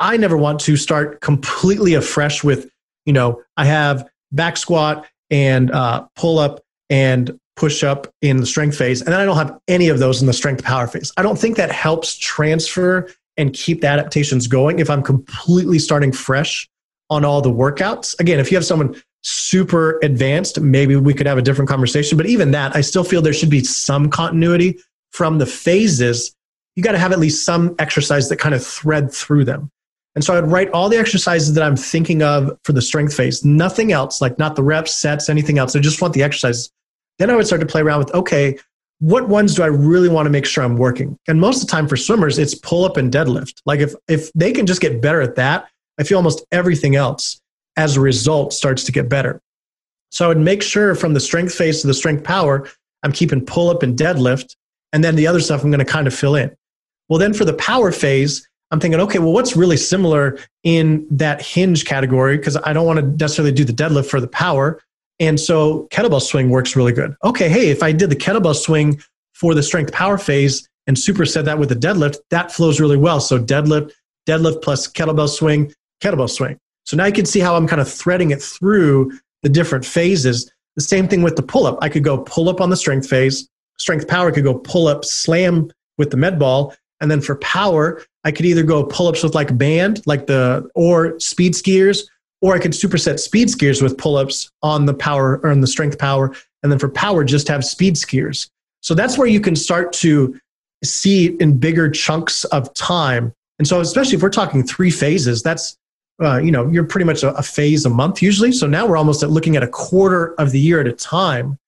I 0.00 0.16
never 0.16 0.36
want 0.36 0.60
to 0.60 0.76
start 0.76 1.20
completely 1.20 1.94
afresh 1.94 2.42
with, 2.42 2.70
you 3.04 3.12
know, 3.12 3.42
I 3.56 3.66
have 3.66 4.08
back 4.32 4.56
squat 4.56 5.06
and 5.30 5.70
uh, 5.70 6.06
pull 6.16 6.38
up 6.38 6.60
and 6.88 7.38
push 7.54 7.84
up 7.84 8.08
in 8.22 8.38
the 8.38 8.46
strength 8.46 8.76
phase. 8.76 9.02
And 9.02 9.12
then 9.12 9.20
I 9.20 9.26
don't 9.26 9.36
have 9.36 9.58
any 9.68 9.90
of 9.90 9.98
those 9.98 10.22
in 10.22 10.26
the 10.26 10.32
strength 10.32 10.64
power 10.64 10.86
phase. 10.86 11.12
I 11.18 11.22
don't 11.22 11.38
think 11.38 11.58
that 11.58 11.70
helps 11.70 12.16
transfer 12.16 13.10
and 13.36 13.52
keep 13.52 13.82
the 13.82 13.86
adaptations 13.86 14.46
going 14.46 14.78
if 14.78 14.88
I'm 14.88 15.02
completely 15.02 15.78
starting 15.78 16.12
fresh 16.12 16.68
on 17.10 17.24
all 17.24 17.42
the 17.42 17.50
workouts. 17.50 18.18
Again, 18.18 18.40
if 18.40 18.50
you 18.50 18.56
have 18.56 18.64
someone 18.64 19.00
super 19.22 19.98
advanced, 20.02 20.58
maybe 20.60 20.96
we 20.96 21.12
could 21.12 21.26
have 21.26 21.36
a 21.36 21.42
different 21.42 21.68
conversation. 21.68 22.16
But 22.16 22.26
even 22.26 22.52
that, 22.52 22.74
I 22.74 22.80
still 22.80 23.04
feel 23.04 23.20
there 23.20 23.34
should 23.34 23.50
be 23.50 23.62
some 23.62 24.08
continuity 24.08 24.80
from 25.10 25.38
the 25.38 25.46
phases. 25.46 26.34
You 26.76 26.82
got 26.82 26.92
to 26.92 26.98
have 26.98 27.12
at 27.12 27.18
least 27.18 27.44
some 27.44 27.74
exercise 27.78 28.30
that 28.30 28.36
kind 28.36 28.54
of 28.54 28.64
thread 28.64 29.12
through 29.12 29.44
them. 29.44 29.70
And 30.20 30.24
so 30.26 30.36
I'd 30.36 30.50
write 30.52 30.68
all 30.72 30.90
the 30.90 30.98
exercises 30.98 31.54
that 31.54 31.64
I'm 31.64 31.76
thinking 31.76 32.22
of 32.22 32.50
for 32.64 32.74
the 32.74 32.82
strength 32.82 33.16
phase, 33.16 33.42
nothing 33.42 33.90
else, 33.90 34.20
like 34.20 34.38
not 34.38 34.54
the 34.54 34.62
reps, 34.62 34.94
sets, 34.94 35.30
anything 35.30 35.56
else. 35.56 35.74
I 35.74 35.78
just 35.78 36.02
want 36.02 36.12
the 36.12 36.22
exercises. 36.22 36.70
Then 37.18 37.30
I 37.30 37.36
would 37.36 37.46
start 37.46 37.62
to 37.62 37.66
play 37.66 37.80
around 37.80 38.00
with, 38.00 38.12
okay, 38.12 38.58
what 38.98 39.30
ones 39.30 39.54
do 39.54 39.62
I 39.62 39.68
really 39.68 40.10
want 40.10 40.26
to 40.26 40.30
make 40.30 40.44
sure 40.44 40.62
I'm 40.62 40.76
working? 40.76 41.18
And 41.26 41.40
most 41.40 41.62
of 41.62 41.68
the 41.68 41.70
time 41.70 41.88
for 41.88 41.96
swimmers, 41.96 42.38
it's 42.38 42.54
pull 42.54 42.84
up 42.84 42.98
and 42.98 43.10
deadlift. 43.10 43.62
Like 43.64 43.80
if, 43.80 43.94
if 44.08 44.30
they 44.34 44.52
can 44.52 44.66
just 44.66 44.82
get 44.82 45.00
better 45.00 45.22
at 45.22 45.36
that, 45.36 45.70
I 45.98 46.02
feel 46.02 46.18
almost 46.18 46.44
everything 46.52 46.96
else 46.96 47.40
as 47.78 47.96
a 47.96 48.02
result 48.02 48.52
starts 48.52 48.84
to 48.84 48.92
get 48.92 49.08
better. 49.08 49.40
So 50.10 50.26
I 50.26 50.28
would 50.28 50.36
make 50.36 50.62
sure 50.62 50.94
from 50.94 51.14
the 51.14 51.20
strength 51.20 51.54
phase 51.54 51.80
to 51.80 51.86
the 51.86 51.94
strength 51.94 52.24
power, 52.24 52.68
I'm 53.02 53.12
keeping 53.12 53.42
pull 53.42 53.70
up 53.70 53.82
and 53.82 53.98
deadlift. 53.98 54.54
And 54.92 55.02
then 55.02 55.16
the 55.16 55.26
other 55.26 55.40
stuff 55.40 55.64
I'm 55.64 55.70
going 55.70 55.78
to 55.78 55.90
kind 55.90 56.06
of 56.06 56.12
fill 56.12 56.34
in. 56.34 56.54
Well, 57.08 57.18
then 57.18 57.32
for 57.32 57.46
the 57.46 57.54
power 57.54 57.90
phase, 57.90 58.46
I'm 58.70 58.78
thinking, 58.78 59.00
okay, 59.00 59.18
well, 59.18 59.32
what's 59.32 59.56
really 59.56 59.76
similar 59.76 60.38
in 60.62 61.06
that 61.10 61.42
hinge 61.42 61.84
category? 61.84 62.36
Because 62.36 62.56
I 62.64 62.72
don't 62.72 62.86
want 62.86 63.00
to 63.00 63.06
necessarily 63.06 63.52
do 63.52 63.64
the 63.64 63.72
deadlift 63.72 64.08
for 64.08 64.20
the 64.20 64.28
power. 64.28 64.80
And 65.18 65.38
so 65.38 65.88
kettlebell 65.90 66.22
swing 66.22 66.50
works 66.50 66.76
really 66.76 66.92
good. 66.92 67.14
Okay, 67.24 67.48
hey, 67.48 67.70
if 67.70 67.82
I 67.82 67.92
did 67.92 68.10
the 68.10 68.16
kettlebell 68.16 68.54
swing 68.54 69.00
for 69.34 69.54
the 69.54 69.62
strength 69.62 69.92
power 69.92 70.18
phase 70.18 70.68
and 70.86 70.96
superset 70.96 71.44
that 71.44 71.58
with 71.58 71.68
the 71.68 71.74
deadlift, 71.74 72.18
that 72.30 72.52
flows 72.52 72.80
really 72.80 72.96
well. 72.96 73.20
So 73.20 73.38
deadlift, 73.38 73.92
deadlift 74.26 74.62
plus 74.62 74.86
kettlebell 74.90 75.28
swing, 75.28 75.72
kettlebell 76.02 76.30
swing. 76.30 76.58
So 76.84 76.96
now 76.96 77.06
you 77.06 77.12
can 77.12 77.26
see 77.26 77.40
how 77.40 77.56
I'm 77.56 77.66
kind 77.66 77.80
of 77.80 77.90
threading 77.90 78.30
it 78.30 78.40
through 78.40 79.12
the 79.42 79.48
different 79.48 79.84
phases. 79.84 80.50
The 80.76 80.82
same 80.82 81.08
thing 81.08 81.22
with 81.22 81.36
the 81.36 81.42
pull 81.42 81.66
up. 81.66 81.78
I 81.82 81.88
could 81.88 82.04
go 82.04 82.18
pull 82.18 82.48
up 82.48 82.60
on 82.60 82.70
the 82.70 82.76
strength 82.76 83.08
phase, 83.08 83.48
strength 83.78 84.08
power 84.08 84.30
could 84.30 84.44
go 84.44 84.54
pull 84.54 84.86
up, 84.86 85.04
slam 85.04 85.70
with 85.98 86.10
the 86.10 86.16
med 86.16 86.38
ball. 86.38 86.74
And 87.00 87.10
then 87.10 87.20
for 87.20 87.36
power, 87.36 88.02
I 88.24 88.32
could 88.32 88.46
either 88.46 88.62
go 88.62 88.84
pull 88.84 89.08
ups 89.08 89.22
with 89.22 89.34
like 89.34 89.56
band, 89.56 90.02
like 90.06 90.26
the, 90.26 90.68
or 90.74 91.18
speed 91.20 91.54
skiers, 91.54 92.02
or 92.42 92.54
I 92.54 92.58
could 92.58 92.72
superset 92.72 93.18
speed 93.18 93.48
skiers 93.48 93.82
with 93.82 93.96
pull 93.98 94.16
ups 94.16 94.50
on 94.62 94.86
the 94.86 94.94
power 94.94 95.40
or 95.42 95.50
on 95.50 95.60
the 95.60 95.66
strength 95.66 95.98
power. 95.98 96.34
And 96.62 96.70
then 96.70 96.78
for 96.78 96.88
power, 96.88 97.24
just 97.24 97.48
have 97.48 97.64
speed 97.64 97.94
skiers. 97.94 98.48
So 98.82 98.94
that's 98.94 99.18
where 99.18 99.26
you 99.26 99.40
can 99.40 99.56
start 99.56 99.92
to 99.94 100.38
see 100.84 101.36
in 101.40 101.58
bigger 101.58 101.90
chunks 101.90 102.44
of 102.44 102.72
time. 102.74 103.32
And 103.58 103.68
so, 103.68 103.80
especially 103.80 104.16
if 104.16 104.22
we're 104.22 104.30
talking 104.30 104.62
three 104.62 104.90
phases, 104.90 105.42
that's, 105.42 105.76
uh, 106.22 106.38
you 106.38 106.50
know, 106.50 106.68
you're 106.68 106.84
pretty 106.84 107.04
much 107.04 107.22
a, 107.22 107.34
a 107.34 107.42
phase 107.42 107.84
a 107.84 107.90
month 107.90 108.22
usually. 108.22 108.52
So 108.52 108.66
now 108.66 108.86
we're 108.86 108.96
almost 108.96 109.22
at 109.22 109.30
looking 109.30 109.56
at 109.56 109.62
a 109.62 109.68
quarter 109.68 110.34
of 110.38 110.50
the 110.50 110.58
year 110.58 110.80
at 110.80 110.86
a 110.86 110.92
time. 110.92 111.58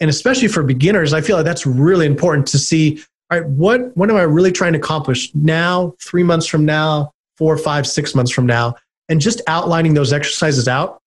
And 0.00 0.10
especially 0.10 0.48
for 0.48 0.62
beginners, 0.62 1.12
I 1.12 1.20
feel 1.20 1.36
like 1.36 1.44
that's 1.44 1.66
really 1.66 2.06
important 2.06 2.46
to 2.48 2.58
see 2.58 3.02
all 3.30 3.40
right, 3.40 3.48
what, 3.48 3.96
what 3.96 4.10
am 4.10 4.16
I 4.16 4.22
really 4.22 4.52
trying 4.52 4.72
to 4.72 4.78
accomplish 4.78 5.34
now, 5.34 5.94
three 6.00 6.22
months 6.22 6.46
from 6.46 6.64
now, 6.64 7.12
four, 7.36 7.56
five, 7.58 7.86
six 7.86 8.14
months 8.14 8.30
from 8.30 8.46
now? 8.46 8.74
And 9.08 9.20
just 9.20 9.40
outlining 9.46 9.94
those 9.94 10.12
exercises 10.12 10.68
out, 10.68 11.02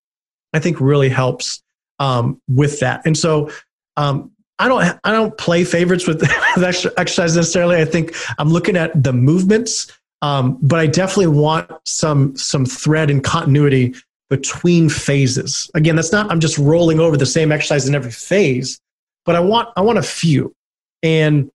I 0.53 0.59
think 0.59 0.79
really 0.79 1.09
helps 1.09 1.63
um, 1.99 2.41
with 2.47 2.79
that. 2.79 3.01
And 3.05 3.17
so 3.17 3.49
um, 3.97 4.31
I 4.59 4.67
don't 4.67 4.99
I 5.03 5.11
don't 5.11 5.35
play 5.37 5.63
favorites 5.63 6.07
with 6.07 6.19
the 6.55 6.93
exercise 6.97 7.35
necessarily. 7.35 7.77
I 7.77 7.85
think 7.85 8.15
I'm 8.37 8.49
looking 8.49 8.77
at 8.77 9.03
the 9.03 9.13
movements, 9.13 9.91
um, 10.21 10.59
but 10.61 10.79
I 10.79 10.85
definitely 10.87 11.27
want 11.27 11.71
some 11.85 12.35
some 12.35 12.65
thread 12.65 13.09
and 13.09 13.23
continuity 13.23 13.95
between 14.29 14.87
phases. 14.89 15.69
Again, 15.73 15.95
that's 15.95 16.11
not 16.11 16.31
I'm 16.31 16.39
just 16.39 16.57
rolling 16.59 16.99
over 16.99 17.17
the 17.17 17.25
same 17.25 17.51
exercise 17.51 17.87
in 17.87 17.95
every 17.95 18.11
phase, 18.11 18.79
but 19.25 19.35
I 19.35 19.39
want 19.39 19.69
I 19.75 19.81
want 19.81 19.97
a 19.97 20.03
few. 20.03 20.55
And 21.01 21.51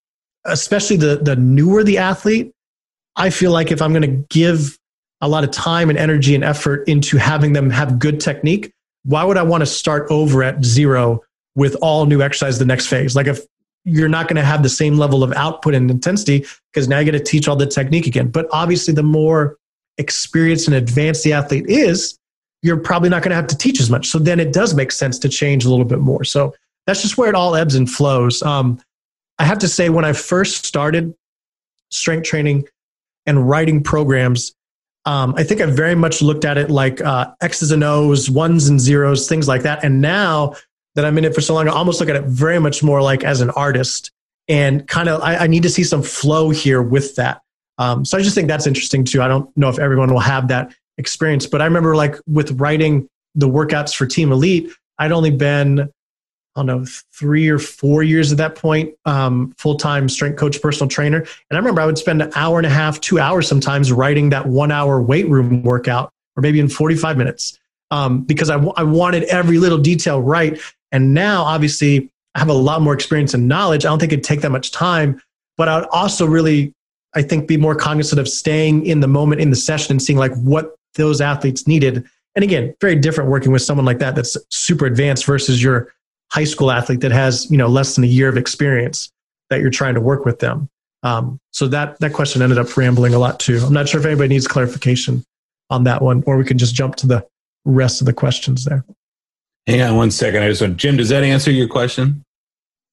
especially 0.46 0.96
the 0.96 1.16
the 1.16 1.36
newer 1.36 1.84
the 1.84 1.98
athlete, 1.98 2.52
I 3.16 3.30
feel 3.30 3.52
like 3.52 3.70
if 3.70 3.80
I'm 3.80 3.92
going 3.92 4.02
to 4.02 4.26
give 4.28 4.78
a 5.20 5.28
lot 5.28 5.44
of 5.44 5.50
time 5.50 5.88
and 5.88 5.98
energy 5.98 6.34
and 6.34 6.44
effort 6.44 6.86
into 6.88 7.16
having 7.16 7.52
them 7.52 7.70
have 7.70 7.98
good 7.98 8.20
technique, 8.20 8.72
why 9.04 9.24
would 9.24 9.36
I 9.36 9.42
want 9.42 9.62
to 9.62 9.66
start 9.66 10.06
over 10.10 10.42
at 10.42 10.64
zero 10.64 11.22
with 11.54 11.76
all 11.80 12.04
new 12.06 12.20
exercise 12.20 12.58
the 12.58 12.66
next 12.66 12.86
phase? 12.86 13.16
Like 13.16 13.26
if 13.26 13.40
you're 13.84 14.08
not 14.08 14.26
going 14.26 14.36
to 14.36 14.42
have 14.42 14.62
the 14.62 14.68
same 14.68 14.98
level 14.98 15.22
of 15.22 15.32
output 15.32 15.74
and 15.74 15.90
intensity 15.90 16.44
because 16.72 16.88
now 16.88 16.98
you 16.98 17.10
got 17.10 17.16
to 17.16 17.24
teach 17.24 17.48
all 17.48 17.56
the 17.56 17.66
technique 17.66 18.06
again. 18.06 18.28
But 18.28 18.46
obviously, 18.50 18.92
the 18.92 19.04
more 19.04 19.56
experienced 19.96 20.66
and 20.66 20.76
advanced 20.76 21.22
the 21.22 21.32
athlete 21.32 21.66
is, 21.68 22.18
you're 22.62 22.76
probably 22.76 23.08
not 23.08 23.22
going 23.22 23.30
to 23.30 23.36
have 23.36 23.46
to 23.46 23.56
teach 23.56 23.80
as 23.80 23.88
much. 23.88 24.08
So 24.08 24.18
then 24.18 24.40
it 24.40 24.52
does 24.52 24.74
make 24.74 24.90
sense 24.90 25.18
to 25.20 25.28
change 25.28 25.64
a 25.64 25.70
little 25.70 25.84
bit 25.84 26.00
more. 26.00 26.24
So 26.24 26.52
that's 26.86 27.00
just 27.00 27.16
where 27.16 27.28
it 27.28 27.36
all 27.36 27.54
ebbs 27.54 27.76
and 27.76 27.88
flows. 27.88 28.42
Um, 28.42 28.80
I 29.38 29.44
have 29.44 29.58
to 29.58 29.68
say, 29.68 29.88
when 29.88 30.04
I 30.04 30.12
first 30.12 30.64
started 30.64 31.14
strength 31.90 32.24
training 32.24 32.66
and 33.26 33.48
writing 33.48 33.82
programs, 33.82 34.54
um, 35.04 35.34
I 35.36 35.44
think 35.44 35.60
I 35.60 35.66
very 35.66 35.94
much 35.94 36.20
looked 36.20 36.44
at 36.44 36.58
it 36.58 36.70
like 36.70 37.00
uh, 37.00 37.32
X's 37.40 37.70
and 37.70 37.84
O's, 37.84 38.28
ones 38.28 38.68
and 38.68 38.80
zeros, 38.80 39.28
things 39.28 39.46
like 39.46 39.62
that. 39.62 39.84
And 39.84 40.00
now 40.00 40.54
that 40.94 41.04
I'm 41.04 41.16
in 41.18 41.24
it 41.24 41.34
for 41.34 41.40
so 41.40 41.54
long, 41.54 41.68
I 41.68 41.72
almost 41.72 42.00
look 42.00 42.08
at 42.08 42.16
it 42.16 42.24
very 42.24 42.58
much 42.58 42.82
more 42.82 43.02
like 43.02 43.22
as 43.22 43.40
an 43.40 43.50
artist 43.50 44.10
and 44.48 44.86
kind 44.88 45.08
of, 45.08 45.20
I, 45.20 45.36
I 45.36 45.46
need 45.46 45.62
to 45.62 45.70
see 45.70 45.84
some 45.84 46.02
flow 46.02 46.50
here 46.50 46.82
with 46.82 47.14
that. 47.16 47.42
Um, 47.78 48.04
so 48.04 48.16
I 48.16 48.22
just 48.22 48.34
think 48.34 48.48
that's 48.48 48.66
interesting 48.66 49.04
too. 49.04 49.22
I 49.22 49.28
don't 49.28 49.54
know 49.56 49.68
if 49.68 49.78
everyone 49.78 50.12
will 50.12 50.20
have 50.20 50.48
that 50.48 50.74
experience, 50.98 51.46
but 51.46 51.60
I 51.60 51.66
remember 51.66 51.94
like 51.94 52.16
with 52.26 52.58
writing 52.58 53.08
the 53.34 53.48
workouts 53.48 53.94
for 53.94 54.06
Team 54.06 54.32
Elite, 54.32 54.72
I'd 54.98 55.12
only 55.12 55.30
been 55.30 55.92
I 56.56 56.60
don't 56.60 56.66
know, 56.66 56.86
three 57.12 57.48
or 57.48 57.58
four 57.58 58.02
years 58.02 58.32
at 58.32 58.38
that 58.38 58.54
point, 58.54 58.94
um, 59.04 59.54
full 59.58 59.76
time 59.76 60.08
strength 60.08 60.38
coach, 60.38 60.60
personal 60.62 60.88
trainer. 60.88 61.18
And 61.18 61.28
I 61.52 61.56
remember 61.56 61.82
I 61.82 61.86
would 61.86 61.98
spend 61.98 62.22
an 62.22 62.32
hour 62.34 62.58
and 62.58 62.66
a 62.66 62.70
half, 62.70 62.98
two 63.00 63.18
hours 63.18 63.46
sometimes 63.46 63.92
writing 63.92 64.30
that 64.30 64.46
one 64.46 64.72
hour 64.72 65.00
weight 65.00 65.28
room 65.28 65.62
workout, 65.62 66.10
or 66.36 66.40
maybe 66.40 66.58
in 66.58 66.68
45 66.68 67.18
minutes, 67.18 67.58
um, 67.90 68.22
because 68.22 68.48
I, 68.48 68.54
w- 68.54 68.72
I 68.76 68.84
wanted 68.84 69.24
every 69.24 69.58
little 69.58 69.78
detail 69.78 70.22
right. 70.22 70.58
And 70.92 71.12
now, 71.12 71.42
obviously, 71.42 72.10
I 72.34 72.38
have 72.38 72.48
a 72.48 72.54
lot 72.54 72.80
more 72.80 72.94
experience 72.94 73.34
and 73.34 73.46
knowledge. 73.48 73.84
I 73.84 73.88
don't 73.88 73.98
think 73.98 74.12
it'd 74.12 74.24
take 74.24 74.40
that 74.40 74.50
much 74.50 74.70
time, 74.70 75.20
but 75.58 75.68
I 75.68 75.80
would 75.80 75.88
also 75.88 76.26
really, 76.26 76.72
I 77.14 77.20
think, 77.20 77.46
be 77.48 77.58
more 77.58 77.74
cognizant 77.74 78.18
of 78.18 78.28
staying 78.28 78.86
in 78.86 79.00
the 79.00 79.08
moment 79.08 79.42
in 79.42 79.50
the 79.50 79.56
session 79.56 79.92
and 79.92 80.02
seeing 80.02 80.18
like 80.18 80.34
what 80.36 80.74
those 80.94 81.20
athletes 81.20 81.66
needed. 81.66 82.04
And 82.34 82.42
again, 82.42 82.74
very 82.80 82.96
different 82.96 83.30
working 83.30 83.52
with 83.52 83.62
someone 83.62 83.84
like 83.84 83.98
that 83.98 84.14
that's 84.14 84.36
super 84.50 84.86
advanced 84.86 85.26
versus 85.26 85.62
your 85.62 85.92
high 86.30 86.44
school 86.44 86.70
athlete 86.70 87.00
that 87.00 87.12
has 87.12 87.50
you 87.50 87.56
know 87.56 87.68
less 87.68 87.94
than 87.94 88.04
a 88.04 88.08
year 88.08 88.28
of 88.28 88.36
experience 88.36 89.10
that 89.50 89.60
you're 89.60 89.70
trying 89.70 89.94
to 89.94 90.00
work 90.00 90.24
with 90.24 90.40
them. 90.40 90.68
Um, 91.02 91.38
so 91.52 91.68
that 91.68 91.98
that 92.00 92.12
question 92.12 92.42
ended 92.42 92.58
up 92.58 92.76
rambling 92.76 93.14
a 93.14 93.18
lot 93.18 93.38
too. 93.38 93.60
I'm 93.64 93.72
not 93.72 93.88
sure 93.88 94.00
if 94.00 94.06
anybody 94.06 94.28
needs 94.28 94.48
clarification 94.48 95.24
on 95.70 95.84
that 95.84 96.02
one, 96.02 96.22
or 96.26 96.36
we 96.36 96.44
can 96.44 96.58
just 96.58 96.74
jump 96.74 96.96
to 96.96 97.06
the 97.06 97.26
rest 97.64 98.00
of 98.00 98.06
the 98.06 98.12
questions 98.12 98.64
there. 98.64 98.84
Hang 99.66 99.82
on 99.82 99.96
one 99.96 100.10
second. 100.10 100.42
I 100.42 100.48
just 100.48 100.60
want 100.60 100.76
Jim. 100.76 100.96
Does 100.96 101.08
that 101.10 101.24
answer 101.24 101.50
your 101.50 101.68
question, 101.68 102.24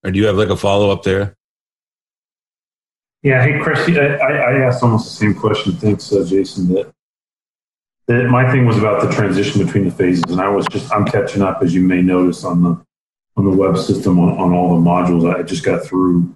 or 0.03 0.11
do 0.11 0.19
you 0.19 0.25
have 0.25 0.35
like 0.35 0.49
a 0.49 0.57
follow 0.57 0.89
up 0.91 1.03
there? 1.03 1.35
Yeah. 3.21 3.43
Hey, 3.43 3.59
Chris. 3.59 3.87
I, 3.87 4.15
I 4.25 4.59
asked 4.59 4.83
almost 4.83 5.05
the 5.05 5.25
same 5.25 5.33
question. 5.33 5.73
Thanks, 5.73 6.11
uh, 6.11 6.25
Jason. 6.27 6.73
That 6.73 6.93
that 8.07 8.25
my 8.25 8.51
thing 8.51 8.65
was 8.65 8.77
about 8.77 9.01
the 9.01 9.13
transition 9.13 9.65
between 9.65 9.85
the 9.85 9.91
phases, 9.91 10.23
and 10.29 10.41
I 10.41 10.49
was 10.49 10.65
just 10.67 10.91
I'm 10.91 11.05
catching 11.05 11.41
up, 11.41 11.63
as 11.63 11.73
you 11.73 11.81
may 11.81 12.01
notice 12.01 12.43
on 12.43 12.63
the 12.63 12.82
on 13.35 13.45
the 13.45 13.51
web 13.51 13.77
system 13.77 14.19
on, 14.19 14.37
on 14.37 14.53
all 14.53 14.69
the 14.75 14.89
modules. 14.89 15.33
I 15.33 15.43
just 15.43 15.63
got 15.63 15.85
through. 15.85 16.35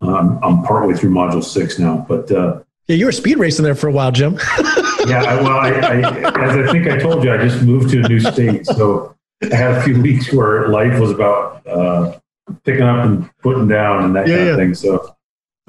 Um, 0.00 0.38
I'm 0.42 0.62
partway 0.62 0.94
through 0.94 1.10
module 1.10 1.42
six 1.42 1.78
now, 1.78 2.04
but 2.08 2.30
uh, 2.30 2.62
yeah, 2.86 2.96
you 2.96 3.06
were 3.06 3.12
speed 3.12 3.38
racing 3.38 3.64
there 3.64 3.74
for 3.74 3.88
a 3.88 3.92
while, 3.92 4.12
Jim. 4.12 4.34
yeah, 5.06 5.24
I, 5.26 5.42
well, 5.42 5.58
I, 5.58 5.70
I, 5.70 6.44
as 6.44 6.68
I 6.68 6.72
think 6.72 6.86
I 6.86 6.98
told 6.98 7.24
you, 7.24 7.32
I 7.32 7.38
just 7.38 7.62
moved 7.62 7.90
to 7.90 8.04
a 8.04 8.08
new 8.08 8.20
state, 8.20 8.66
so 8.66 9.16
I 9.42 9.54
had 9.54 9.72
a 9.72 9.82
few 9.82 10.00
weeks 10.02 10.32
where 10.32 10.68
life 10.68 11.00
was 11.00 11.10
about 11.10 11.66
uh, 11.66 12.18
picking 12.64 12.82
up 12.82 13.04
and 13.04 13.28
putting 13.38 13.66
down 13.66 14.04
and 14.04 14.16
that 14.16 14.28
yeah, 14.28 14.36
kind 14.36 14.48
of 14.50 14.56
thing. 14.56 14.74
So 14.74 15.16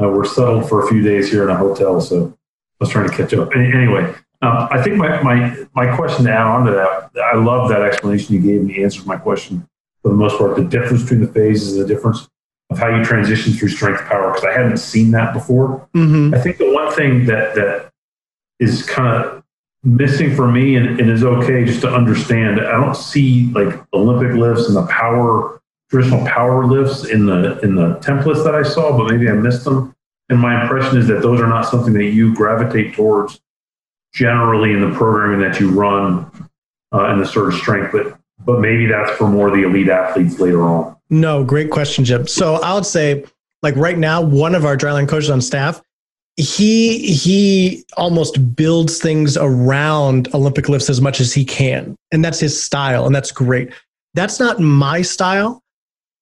uh, 0.01 0.09
we're 0.09 0.25
settled 0.25 0.69
for 0.69 0.85
a 0.85 0.89
few 0.89 1.01
days 1.01 1.31
here 1.31 1.43
in 1.43 1.49
a 1.49 1.57
hotel. 1.57 2.01
So 2.01 2.27
I 2.27 2.33
was 2.79 2.89
trying 2.89 3.09
to 3.09 3.15
catch 3.15 3.33
up. 3.33 3.55
Anyway, 3.55 4.13
um, 4.43 4.67
I 4.69 4.83
think 4.83 4.97
my, 4.97 5.21
my, 5.23 5.65
my 5.73 5.95
question 5.95 6.25
to 6.25 6.31
add 6.31 6.45
on 6.45 6.65
to 6.65 6.71
that, 6.71 7.09
I 7.33 7.37
love 7.37 7.69
that 7.69 7.81
explanation 7.81 8.35
you 8.35 8.41
gave 8.41 8.61
me 8.61 8.83
answers 8.83 9.05
my 9.07 9.17
question 9.17 9.67
for 10.01 10.09
the 10.09 10.15
most 10.15 10.37
part. 10.37 10.55
The 10.55 10.63
difference 10.63 11.03
between 11.03 11.21
the 11.21 11.31
phases, 11.31 11.77
the 11.77 11.85
difference 11.85 12.27
of 12.69 12.77
how 12.77 12.95
you 12.95 13.03
transition 13.03 13.53
through 13.53 13.69
strength 13.69 14.01
power, 14.05 14.31
because 14.31 14.45
I 14.45 14.51
hadn't 14.51 14.77
seen 14.77 15.11
that 15.11 15.33
before. 15.33 15.87
Mm-hmm. 15.95 16.33
I 16.33 16.39
think 16.39 16.57
the 16.57 16.73
one 16.73 16.93
thing 16.93 17.25
that, 17.25 17.55
that 17.55 17.91
is 18.59 18.85
kind 18.85 19.23
of 19.23 19.43
missing 19.83 20.35
for 20.35 20.51
me 20.51 20.75
and, 20.75 20.99
and 20.99 21.09
is 21.09 21.23
okay 21.23 21.63
just 21.63 21.81
to 21.81 21.89
understand, 21.89 22.59
I 22.59 22.73
don't 22.73 22.95
see 22.95 23.51
like 23.53 23.79
Olympic 23.93 24.35
lifts 24.35 24.67
and 24.67 24.75
the 24.75 24.85
power, 24.87 25.61
traditional 25.89 26.25
power 26.25 26.65
lifts 26.65 27.05
in 27.05 27.25
the, 27.25 27.59
in 27.59 27.75
the 27.75 27.95
templates 27.95 28.43
that 28.43 28.55
I 28.55 28.63
saw, 28.63 28.97
but 28.97 29.09
maybe 29.11 29.29
I 29.29 29.33
missed 29.33 29.63
them. 29.63 29.95
And 30.29 30.39
my 30.39 30.61
impression 30.61 30.97
is 30.97 31.07
that 31.07 31.21
those 31.21 31.39
are 31.39 31.47
not 31.47 31.61
something 31.61 31.93
that 31.93 32.05
you 32.05 32.35
gravitate 32.35 32.95
towards 32.95 33.39
generally 34.13 34.73
in 34.73 34.81
the 34.81 34.93
programming 34.93 35.39
that 35.39 35.59
you 35.59 35.69
run 35.69 36.29
uh, 36.93 37.11
in 37.13 37.19
the 37.19 37.25
Surge 37.25 37.55
Strength, 37.55 37.91
but 37.93 38.19
but 38.47 38.61
maybe 38.61 38.85
that's 38.85 39.11
for 39.17 39.27
more 39.27 39.51
the 39.51 39.63
elite 39.63 39.89
athletes 39.89 40.39
later 40.39 40.63
on. 40.63 40.95
No, 41.09 41.43
great 41.43 41.69
question, 41.69 42.05
Jim. 42.05 42.25
So 42.25 42.55
I 42.55 42.73
would 42.73 42.85
say, 42.85 43.25
like 43.61 43.75
right 43.75 43.97
now, 43.97 44.21
one 44.21 44.55
of 44.55 44.65
our 44.65 44.77
dryland 44.77 45.09
coaches 45.09 45.29
on 45.29 45.41
staff, 45.41 45.81
he 46.37 47.13
he 47.13 47.83
almost 47.97 48.55
builds 48.55 48.99
things 48.99 49.35
around 49.35 50.33
Olympic 50.33 50.69
lifts 50.69 50.89
as 50.89 51.01
much 51.01 51.19
as 51.19 51.33
he 51.33 51.43
can, 51.43 51.95
and 52.11 52.23
that's 52.23 52.39
his 52.39 52.63
style, 52.63 53.05
and 53.05 53.13
that's 53.13 53.31
great. 53.31 53.71
That's 54.13 54.39
not 54.39 54.59
my 54.59 55.01
style. 55.01 55.61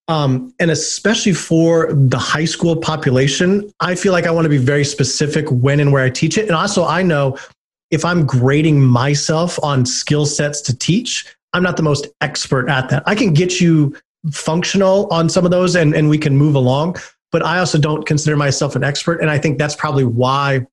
Um, 0.08 0.54
and 0.60 0.70
especially 0.70 1.34
for 1.34 1.92
the 1.92 2.20
high 2.20 2.46
school 2.46 2.76
population, 2.76 3.72
I 3.80 3.96
feel 3.96 4.14
like 4.14 4.28
I 4.28 4.32
want 4.32 4.46
to 4.46 4.50
be 4.50 4.58
very 4.58 4.86
specific 4.86 5.46
when 5.50 5.80
and 5.80 5.92
where 5.92 6.04
I 6.04 6.12
teach 6.12 6.38
it. 6.38 6.46
And 6.46 6.56
also, 6.56 6.86
I 6.86 7.02
know 7.02 7.38
if 7.90 8.06
I'm 8.06 8.26
grading 8.26 8.82
myself 8.82 9.60
on 9.64 9.86
skill 9.86 10.28
sets 10.28 10.62
to 10.62 10.78
teach, 10.78 11.35
I'm 11.56 11.64
not 11.64 11.78
the 11.78 11.84
most 11.84 12.08
expert 12.20 12.70
at 12.70 12.90
that. 12.90 13.02
I 13.06 13.16
can 13.16 13.34
get 13.34 13.62
you 13.62 13.96
functional 14.32 15.08
on 15.10 15.30
some 15.30 15.46
of 15.46 15.52
those 15.52 15.74
and, 15.74 15.96
and 15.96 16.10
we 16.10 16.18
can 16.18 16.36
move 16.36 16.54
along, 16.54 16.98
but 17.32 17.46
I 17.46 17.60
also 17.60 17.78
don't 17.78 18.06
consider 18.06 18.36
myself 18.36 18.76
an 18.76 18.84
expert. 18.84 19.22
And 19.22 19.30
I 19.30 19.38
think 19.38 19.58
that's 19.58 19.74
probably 19.74 20.04
why 20.04 20.68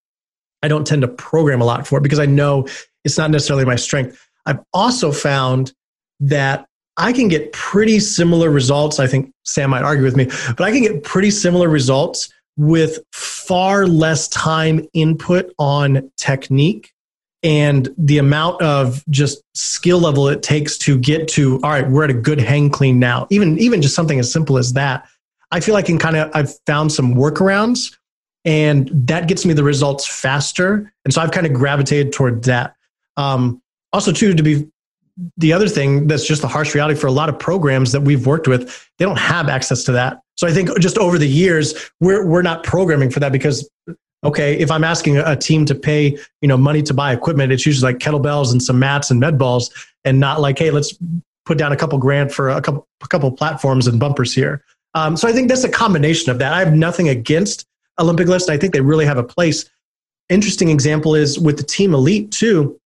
I 0.60 0.66
don't 0.66 0.84
tend 0.84 1.02
to 1.02 1.08
program 1.08 1.60
a 1.60 1.64
lot 1.64 1.86
for 1.86 1.98
it 1.98 2.02
because 2.02 2.18
I 2.18 2.26
know 2.26 2.66
it's 3.04 3.16
not 3.16 3.30
necessarily 3.30 3.64
my 3.64 3.76
strength. 3.76 4.28
I've 4.44 4.58
also 4.74 5.12
found 5.12 5.72
that 6.18 6.66
I 6.96 7.12
can 7.12 7.28
get 7.28 7.52
pretty 7.52 8.00
similar 8.00 8.50
results. 8.50 8.98
I 8.98 9.06
think 9.06 9.32
Sam 9.44 9.70
might 9.70 9.84
argue 9.84 10.02
with 10.02 10.16
me, 10.16 10.24
but 10.56 10.62
I 10.62 10.72
can 10.72 10.82
get 10.82 11.04
pretty 11.04 11.30
similar 11.30 11.68
results 11.68 12.28
with 12.56 12.98
far 13.12 13.86
less 13.86 14.26
time 14.28 14.84
input 14.94 15.52
on 15.60 16.10
technique 16.16 16.91
and 17.42 17.88
the 17.98 18.18
amount 18.18 18.62
of 18.62 19.04
just 19.10 19.42
skill 19.54 19.98
level 19.98 20.28
it 20.28 20.42
takes 20.42 20.78
to 20.78 20.96
get 20.98 21.26
to 21.28 21.54
all 21.62 21.70
right 21.70 21.90
we're 21.90 22.04
at 22.04 22.10
a 22.10 22.14
good 22.14 22.40
hang 22.40 22.70
clean 22.70 22.98
now. 22.98 23.26
Even 23.30 23.58
even 23.58 23.82
just 23.82 23.94
something 23.94 24.18
as 24.18 24.32
simple 24.32 24.58
as 24.58 24.72
that 24.74 25.08
i 25.50 25.60
feel 25.60 25.74
like 25.74 25.88
in 25.88 25.98
kind 25.98 26.16
of 26.16 26.30
i've 26.34 26.52
found 26.66 26.92
some 26.92 27.14
workarounds 27.14 27.96
and 28.44 28.90
that 29.06 29.28
gets 29.28 29.46
me 29.46 29.54
the 29.54 29.62
results 29.62 30.06
faster. 30.06 30.92
And 31.04 31.12
so 31.12 31.20
i've 31.20 31.30
kind 31.30 31.46
of 31.46 31.52
gravitated 31.52 32.12
toward 32.12 32.44
that. 32.44 32.74
Um, 33.16 33.60
also 33.92 34.12
too 34.12 34.34
to 34.34 34.42
be 34.42 34.68
the 35.36 35.52
other 35.52 35.68
thing 35.68 36.06
that's 36.06 36.26
just 36.26 36.40
the 36.40 36.48
harsh 36.48 36.74
reality 36.74 36.98
for 36.98 37.06
a 37.06 37.12
lot 37.12 37.28
of 37.28 37.38
programs 37.38 37.92
that 37.92 38.00
we've 38.00 38.26
worked 38.26 38.48
with 38.48 38.88
they 38.98 39.04
don't 39.04 39.18
have 39.18 39.48
access 39.48 39.84
to 39.84 39.92
that. 39.92 40.20
So 40.36 40.46
i 40.46 40.52
think 40.52 40.78
just 40.78 40.96
over 40.96 41.18
the 41.18 41.28
years 41.28 41.90
we're, 42.00 42.26
we're 42.26 42.42
not 42.42 42.62
programming 42.62 43.10
for 43.10 43.20
that 43.20 43.32
because 43.32 43.68
okay, 44.24 44.54
if 44.58 44.70
I'm 44.70 44.84
asking 44.84 45.18
a 45.18 45.36
team 45.36 45.64
to 45.66 45.74
pay, 45.74 46.16
you 46.40 46.48
know, 46.48 46.56
money 46.56 46.82
to 46.82 46.94
buy 46.94 47.12
equipment, 47.12 47.52
it's 47.52 47.66
usually 47.66 47.92
like 47.92 48.00
kettlebells 48.00 48.52
and 48.52 48.62
some 48.62 48.78
mats 48.78 49.10
and 49.10 49.18
med 49.20 49.38
balls, 49.38 49.70
and 50.04 50.20
not 50.20 50.40
like, 50.40 50.58
hey, 50.58 50.70
let's 50.70 50.96
put 51.44 51.58
down 51.58 51.72
a 51.72 51.76
couple 51.76 51.98
grand 51.98 52.32
for 52.32 52.50
a 52.50 52.60
couple 52.60 52.86
a 53.02 53.08
couple 53.08 53.30
platforms 53.32 53.86
and 53.86 53.98
bumpers 53.98 54.32
here. 54.32 54.64
Um, 54.94 55.16
so 55.16 55.26
I 55.26 55.32
think 55.32 55.48
that's 55.48 55.64
a 55.64 55.70
combination 55.70 56.30
of 56.30 56.38
that. 56.38 56.52
I 56.52 56.58
have 56.60 56.74
nothing 56.74 57.08
against 57.08 57.66
Olympic 57.98 58.28
lifts. 58.28 58.48
I 58.48 58.56
think 58.56 58.72
they 58.72 58.80
really 58.80 59.06
have 59.06 59.18
a 59.18 59.24
place. 59.24 59.68
Interesting 60.28 60.68
example 60.68 61.14
is 61.14 61.38
with 61.38 61.56
the 61.56 61.62
team 61.62 61.94
elite 61.94 62.30
too 62.30 62.78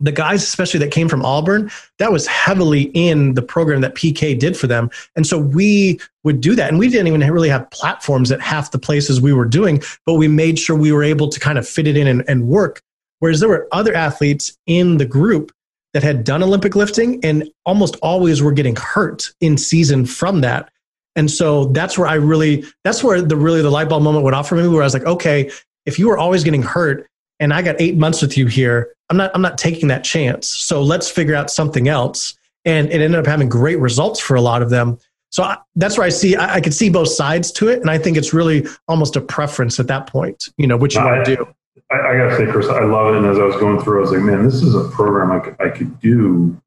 the 0.00 0.12
guys, 0.12 0.42
especially 0.42 0.80
that 0.80 0.92
came 0.92 1.08
from 1.08 1.24
Auburn, 1.24 1.70
that 1.98 2.12
was 2.12 2.26
heavily 2.26 2.82
in 2.94 3.34
the 3.34 3.42
program 3.42 3.80
that 3.80 3.94
PK 3.94 4.38
did 4.38 4.56
for 4.56 4.66
them. 4.66 4.90
And 5.16 5.26
so 5.26 5.38
we 5.38 6.00
would 6.24 6.40
do 6.40 6.54
that. 6.54 6.68
And 6.70 6.78
we 6.78 6.88
didn't 6.88 7.08
even 7.08 7.20
really 7.32 7.48
have 7.48 7.68
platforms 7.70 8.30
at 8.30 8.40
half 8.40 8.70
the 8.70 8.78
places 8.78 9.20
we 9.20 9.32
were 9.32 9.44
doing, 9.44 9.82
but 10.06 10.14
we 10.14 10.28
made 10.28 10.58
sure 10.58 10.76
we 10.76 10.92
were 10.92 11.02
able 11.02 11.28
to 11.28 11.40
kind 11.40 11.58
of 11.58 11.68
fit 11.68 11.86
it 11.86 11.96
in 11.96 12.06
and, 12.06 12.24
and 12.28 12.48
work. 12.48 12.80
Whereas 13.18 13.40
there 13.40 13.48
were 13.48 13.66
other 13.72 13.94
athletes 13.94 14.56
in 14.66 14.98
the 14.98 15.06
group 15.06 15.52
that 15.94 16.02
had 16.02 16.22
done 16.22 16.42
Olympic 16.42 16.76
lifting 16.76 17.24
and 17.24 17.50
almost 17.66 17.96
always 17.96 18.42
were 18.42 18.52
getting 18.52 18.76
hurt 18.76 19.32
in 19.40 19.58
season 19.58 20.06
from 20.06 20.42
that. 20.42 20.70
And 21.16 21.28
so 21.28 21.64
that's 21.66 21.98
where 21.98 22.06
I 22.06 22.14
really, 22.14 22.64
that's 22.84 23.02
where 23.02 23.20
the 23.20 23.36
really 23.36 23.62
the 23.62 23.70
light 23.70 23.88
bulb 23.88 24.04
moment 24.04 24.24
went 24.24 24.36
off 24.36 24.48
for 24.48 24.54
me, 24.54 24.68
where 24.68 24.82
I 24.82 24.86
was 24.86 24.94
like, 24.94 25.06
okay, 25.06 25.50
if 25.86 25.98
you 25.98 26.06
were 26.06 26.18
always 26.18 26.44
getting 26.44 26.62
hurt 26.62 27.08
and 27.40 27.52
I 27.52 27.62
got 27.62 27.76
eight 27.78 27.96
months 27.96 28.22
with 28.22 28.36
you 28.36 28.46
here, 28.46 28.94
I'm 29.10 29.16
not 29.16 29.30
I'm 29.34 29.42
not 29.42 29.58
taking 29.58 29.88
that 29.88 30.04
chance. 30.04 30.48
So 30.48 30.82
let's 30.82 31.10
figure 31.10 31.34
out 31.34 31.50
something 31.50 31.88
else. 31.88 32.38
And 32.64 32.88
it 32.88 33.00
ended 33.00 33.18
up 33.18 33.26
having 33.26 33.48
great 33.48 33.78
results 33.78 34.20
for 34.20 34.34
a 34.34 34.40
lot 34.40 34.62
of 34.62 34.70
them. 34.70 34.98
So 35.30 35.42
I, 35.42 35.58
that's 35.76 35.96
where 35.96 36.06
I 36.06 36.10
see 36.10 36.36
I, 36.36 36.56
I 36.56 36.60
could 36.60 36.74
see 36.74 36.88
both 36.90 37.08
sides 37.08 37.52
to 37.52 37.68
it, 37.68 37.80
and 37.80 37.90
I 37.90 37.98
think 37.98 38.16
it's 38.16 38.32
really 38.32 38.66
almost 38.88 39.16
a 39.16 39.20
preference 39.20 39.78
at 39.78 39.86
that 39.88 40.06
point. 40.06 40.48
You 40.56 40.66
know, 40.66 40.76
which 40.76 40.94
you 40.94 41.02
want 41.02 41.24
to 41.24 41.36
do. 41.36 41.54
I, 41.90 41.96
I, 41.96 42.16
gotta 42.18 42.36
say, 42.36 42.46
Chris, 42.50 42.68
I 42.68 42.84
love 42.84 43.14
it. 43.14 43.18
And 43.18 43.26
as 43.26 43.38
I 43.38 43.44
was 43.44 43.56
going 43.56 43.80
through, 43.80 43.98
I 43.98 44.00
was 44.02 44.10
like, 44.10 44.20
man, 44.20 44.44
this 44.44 44.62
is 44.62 44.74
a 44.74 44.88
program 44.88 45.32
I 45.32 45.38
could, 45.38 45.56
I 45.58 45.70
could 45.70 45.98
do 46.00 46.60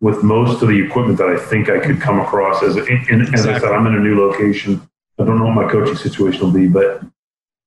with 0.00 0.22
most 0.22 0.62
of 0.62 0.68
the 0.68 0.84
equipment 0.84 1.16
that 1.18 1.28
I 1.28 1.38
think 1.38 1.70
I 1.70 1.78
could 1.78 2.00
come 2.00 2.20
across. 2.20 2.62
As 2.62 2.76
and, 2.76 2.88
exactly. 2.88 3.34
as 3.34 3.46
I 3.46 3.58
said, 3.58 3.72
I'm 3.72 3.86
in 3.86 3.94
a 3.94 4.00
new 4.00 4.20
location. 4.20 4.86
I 5.18 5.24
don't 5.24 5.38
know 5.38 5.46
what 5.46 5.54
my 5.54 5.70
coaching 5.70 5.96
situation 5.96 6.40
will 6.42 6.50
be, 6.50 6.66
but 6.66 7.02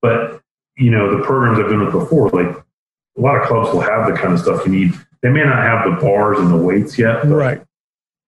but 0.02 0.42
you 0.78 0.92
know 0.92 1.18
the 1.18 1.24
programs 1.24 1.60
I've 1.60 1.70
been 1.70 1.84
with 1.84 1.94
before, 1.94 2.30
like 2.30 2.56
a 3.18 3.22
lot 3.22 3.38
of 3.38 3.48
clubs 3.48 3.74
will 3.74 3.82
have 3.82 4.08
the 4.08 4.18
kind 4.18 4.34
of 4.34 4.40
stuff 4.40 4.66
you 4.66 4.72
need. 4.72 4.94
They 5.22 5.30
may 5.30 5.44
not 5.44 5.64
have 5.64 5.86
the 5.86 6.02
bars 6.02 6.40
and 6.40 6.52
the 6.52 6.58
weights 6.58 6.98
yet, 6.98 7.26
right? 7.26 7.62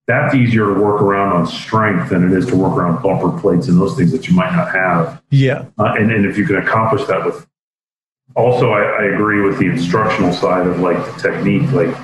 That's 0.08 0.34
easier 0.34 0.74
to 0.74 0.80
work 0.80 1.02
around 1.02 1.34
on 1.34 1.46
strength 1.46 2.10
than 2.10 2.32
it 2.32 2.38
is 2.38 2.46
to 2.48 2.56
work 2.56 2.78
around 2.78 3.04
bumper 3.04 3.38
plates 3.40 3.68
and 3.68 3.80
those 3.80 3.98
things 3.98 4.12
that 4.14 4.28
you 4.28 4.34
might 4.34 4.56
not 4.56 4.72
have. 4.72 5.22
Yeah, 5.30 5.66
uh, 5.78 5.96
and 5.98 6.12
and 6.12 6.26
if 6.26 6.38
you 6.38 6.46
can 6.46 6.58
accomplish 6.58 7.06
that 7.08 7.26
with, 7.26 7.46
also 8.36 8.72
I, 8.72 8.82
I 8.82 9.04
agree 9.14 9.42
with 9.42 9.60
the 9.60 9.66
instructional 9.66 10.32
side 10.34 10.66
of 10.66 10.80
like 10.80 10.98
the 10.98 11.22
technique. 11.22 11.72
Like 11.72 11.96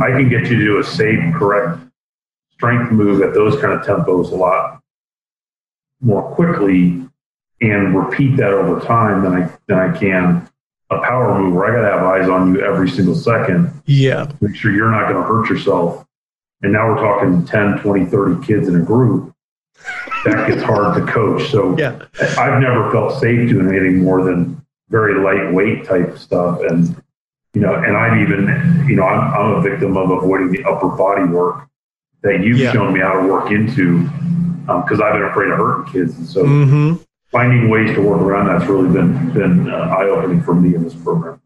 I 0.00 0.10
can 0.10 0.28
get 0.28 0.42
you 0.42 0.58
to 0.58 0.64
do 0.64 0.78
a 0.78 0.84
safe, 0.84 1.18
correct 1.34 1.80
strength 2.60 2.92
move 2.92 3.22
at 3.22 3.32
those 3.32 3.58
kind 3.58 3.72
of 3.72 3.80
tempos 3.86 4.32
a 4.32 4.34
lot 4.34 4.82
more 6.02 6.22
quickly 6.34 7.08
and 7.60 7.96
repeat 7.96 8.36
that 8.36 8.52
over 8.52 8.80
time 8.80 9.22
than 9.22 9.34
I 9.34 9.58
than 9.66 9.78
I 9.78 9.96
can 9.96 10.48
a 10.90 10.98
power 11.00 11.38
move 11.38 11.54
where 11.54 11.66
I 11.66 11.76
got 11.76 11.88
to 11.88 11.96
have 11.96 12.06
eyes 12.06 12.28
on 12.28 12.52
you 12.52 12.60
every 12.62 12.90
single 12.90 13.14
second. 13.14 13.72
Yeah. 13.86 14.30
Make 14.40 14.56
sure 14.56 14.72
you're 14.72 14.90
not 14.90 15.08
going 15.10 15.22
to 15.22 15.22
hurt 15.22 15.48
yourself. 15.48 16.04
And 16.62 16.72
now 16.72 16.88
we're 16.88 17.00
talking 17.00 17.44
10, 17.46 17.78
20, 17.78 18.06
30 18.06 18.46
kids 18.46 18.68
in 18.68 18.76
a 18.76 18.82
group. 18.82 19.32
That 20.24 20.48
gets 20.48 20.62
hard 20.62 20.94
to 20.96 21.10
coach. 21.10 21.48
So 21.50 21.76
yeah. 21.78 22.02
I've 22.36 22.60
never 22.60 22.90
felt 22.90 23.20
safe 23.20 23.48
doing 23.48 23.68
anything 23.68 24.02
more 24.02 24.24
than 24.24 24.60
very 24.88 25.22
lightweight 25.22 25.84
type 25.84 26.18
stuff. 26.18 26.60
And, 26.68 27.00
you 27.54 27.60
know, 27.60 27.74
and 27.74 27.96
I've 27.96 28.20
even, 28.20 28.84
you 28.88 28.96
know, 28.96 29.04
I'm, 29.04 29.32
I'm 29.32 29.52
a 29.58 29.62
victim 29.62 29.96
of 29.96 30.10
avoiding 30.10 30.50
the 30.50 30.64
upper 30.64 30.88
body 30.88 31.24
work 31.24 31.68
that 32.22 32.42
you've 32.42 32.58
yeah. 32.58 32.72
shown 32.72 32.92
me 32.92 33.00
how 33.00 33.20
to 33.20 33.26
work 33.26 33.50
into 33.50 34.02
because 34.66 35.00
um, 35.00 35.02
I've 35.02 35.14
been 35.14 35.22
afraid 35.22 35.50
of 35.50 35.56
hurting 35.56 35.92
kids. 35.92 36.18
And 36.18 36.26
so 36.26 36.44
mm-hmm 36.44 37.02
finding 37.30 37.68
ways 37.68 37.94
to 37.94 38.02
work 38.02 38.20
around 38.20 38.46
that's 38.46 38.68
really 38.68 38.92
been 38.92 39.32
been 39.32 39.70
uh, 39.70 39.76
eye 39.76 40.08
opening 40.08 40.42
for 40.42 40.54
me 40.54 40.74
in 40.74 40.82
this 40.82 40.94
program. 40.94 41.40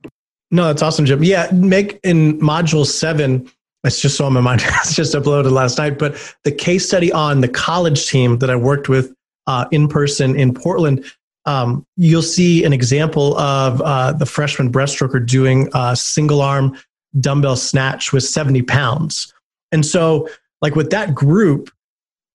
No, 0.51 0.67
that's 0.67 0.83
awesome, 0.83 1.05
Jim. 1.05 1.23
Yeah, 1.23 1.51
make 1.53 1.99
in 2.05 2.39
module 2.41 2.87
seven. 2.87 3.51
it's 3.83 4.01
just 4.01 4.17
so 4.17 4.27
on 4.27 4.33
my 4.33 4.41
mind. 4.41 4.63
it's 4.65 4.95
just 4.95 5.15
uploaded 5.15 5.51
last 5.51 5.79
night. 5.79 5.99
But 5.99 6.17
the 6.45 6.53
case 6.53 6.87
study 6.87 7.13
on 7.13 7.41
the 7.41 7.49
college 7.49 8.09
team 8.09 8.39
that 8.39 8.51
I 8.51 8.57
worked 8.57 8.89
with 8.89 9.15
uh, 9.47 9.67
in 9.73 9.89
person 9.89 10.37
in 10.39 10.55
Portland, 10.55 11.05
um, 11.45 11.85
you'll 11.97 12.23
see 12.23 12.65
an 12.65 12.73
example 12.73 13.37
of 13.37 13.81
uh, 13.83 14.13
the 14.13 14.27
freshman 14.27 14.73
breaststroker 14.73 15.25
doing 15.25 15.69
a 15.75 15.97
single 15.97 16.41
arm 16.41 16.79
dumbbell 17.21 17.57
snatch 17.57 18.13
with 18.13 18.25
70 18.25 18.63
pounds. 18.63 19.33
And 19.73 19.85
so, 19.85 20.29
like 20.63 20.77
with 20.77 20.91
that 20.91 21.15
group, 21.15 21.71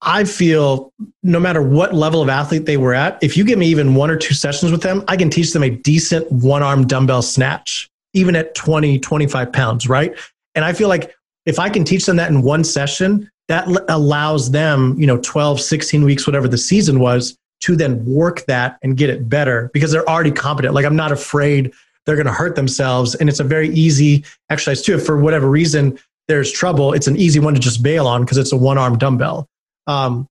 I 0.01 0.23
feel 0.23 0.93
no 1.23 1.39
matter 1.39 1.61
what 1.61 1.93
level 1.93 2.21
of 2.21 2.29
athlete 2.29 2.65
they 2.65 2.77
were 2.77 2.93
at, 2.93 3.21
if 3.21 3.35
you 3.35 3.43
give 3.43 3.59
me 3.59 3.67
even 3.67 3.95
one 3.95 4.09
or 4.09 4.15
two 4.15 4.33
sessions 4.33 4.71
with 4.71 4.81
them, 4.81 5.03
I 5.07 5.17
can 5.17 5.29
teach 5.29 5.51
them 5.51 5.63
a 5.63 5.69
decent 5.69 6.31
one 6.31 6.63
arm 6.63 6.87
dumbbell 6.87 7.21
snatch, 7.21 7.89
even 8.13 8.35
at 8.35 8.55
20, 8.55 8.99
25 8.99 9.51
pounds, 9.51 9.89
right? 9.89 10.17
And 10.55 10.63
I 10.63 10.73
feel 10.73 10.87
like 10.87 11.13
if 11.45 11.59
I 11.59 11.69
can 11.69 11.83
teach 11.83 12.05
them 12.05 12.15
that 12.15 12.31
in 12.31 12.43
one 12.43 12.63
session, 12.63 13.29
that 13.49 13.67
allows 13.89 14.51
them, 14.51 14.95
you 14.97 15.07
know, 15.07 15.17
12, 15.17 15.59
16 15.59 16.03
weeks, 16.05 16.25
whatever 16.25 16.47
the 16.47 16.57
season 16.57 16.99
was, 16.99 17.35
to 17.61 17.75
then 17.75 18.05
work 18.05 18.45
that 18.45 18.77
and 18.83 18.95
get 18.95 19.09
it 19.09 19.27
better 19.27 19.69
because 19.73 19.91
they're 19.91 20.07
already 20.07 20.31
competent. 20.31 20.73
Like 20.73 20.85
I'm 20.85 20.95
not 20.95 21.11
afraid 21.11 21.73
they're 22.05 22.15
going 22.15 22.25
to 22.25 22.31
hurt 22.31 22.55
themselves. 22.55 23.15
And 23.15 23.27
it's 23.27 23.39
a 23.39 23.43
very 23.43 23.69
easy 23.69 24.23
exercise 24.49 24.81
too. 24.81 24.95
If 24.95 25.05
for 25.05 25.17
whatever 25.17 25.49
reason 25.49 25.99
there's 26.27 26.51
trouble, 26.51 26.93
it's 26.93 27.07
an 27.07 27.17
easy 27.17 27.39
one 27.39 27.53
to 27.53 27.59
just 27.59 27.83
bail 27.83 28.07
on 28.07 28.21
because 28.21 28.37
it's 28.37 28.51
a 28.51 28.57
one 28.57 28.77
arm 28.77 28.97
dumbbell. 28.97 29.47
Um, 29.89 30.27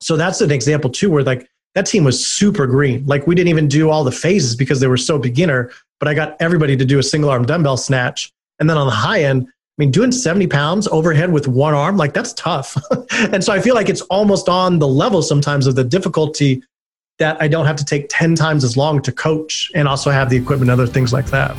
so 0.00 0.16
that's 0.16 0.40
an 0.40 0.50
example 0.50 0.90
too, 0.90 1.10
where 1.10 1.22
like 1.22 1.46
that 1.74 1.86
team 1.86 2.04
was 2.04 2.26
super 2.26 2.66
green. 2.66 3.04
Like 3.06 3.26
we 3.26 3.34
didn't 3.34 3.48
even 3.48 3.68
do 3.68 3.90
all 3.90 4.02
the 4.02 4.12
phases 4.12 4.56
because 4.56 4.80
they 4.80 4.86
were 4.86 4.96
so 4.96 5.18
beginner, 5.18 5.70
but 6.00 6.08
I 6.08 6.14
got 6.14 6.36
everybody 6.40 6.76
to 6.76 6.84
do 6.84 6.98
a 6.98 7.02
single 7.02 7.30
arm 7.30 7.44
dumbbell 7.44 7.76
snatch. 7.76 8.32
And 8.58 8.70
then 8.70 8.78
on 8.78 8.86
the 8.86 8.92
high 8.92 9.24
end, 9.24 9.46
I 9.46 9.76
mean, 9.76 9.90
doing 9.90 10.12
70 10.12 10.46
pounds 10.46 10.88
overhead 10.88 11.32
with 11.32 11.48
one 11.48 11.74
arm, 11.74 11.96
like 11.96 12.14
that's 12.14 12.32
tough. 12.32 12.76
and 13.10 13.44
so 13.44 13.52
I 13.52 13.60
feel 13.60 13.74
like 13.74 13.88
it's 13.88 14.02
almost 14.02 14.48
on 14.48 14.78
the 14.78 14.88
level 14.88 15.20
sometimes 15.20 15.66
of 15.66 15.74
the 15.74 15.84
difficulty 15.84 16.62
that 17.18 17.40
I 17.42 17.48
don't 17.48 17.66
have 17.66 17.76
to 17.76 17.84
take 17.84 18.06
10 18.08 18.36
times 18.36 18.64
as 18.64 18.76
long 18.76 19.02
to 19.02 19.12
coach 19.12 19.70
and 19.74 19.86
also 19.86 20.10
have 20.10 20.30
the 20.30 20.36
equipment 20.36 20.70
and 20.70 20.80
other 20.80 20.90
things 20.90 21.12
like 21.12 21.26
that. 21.26 21.56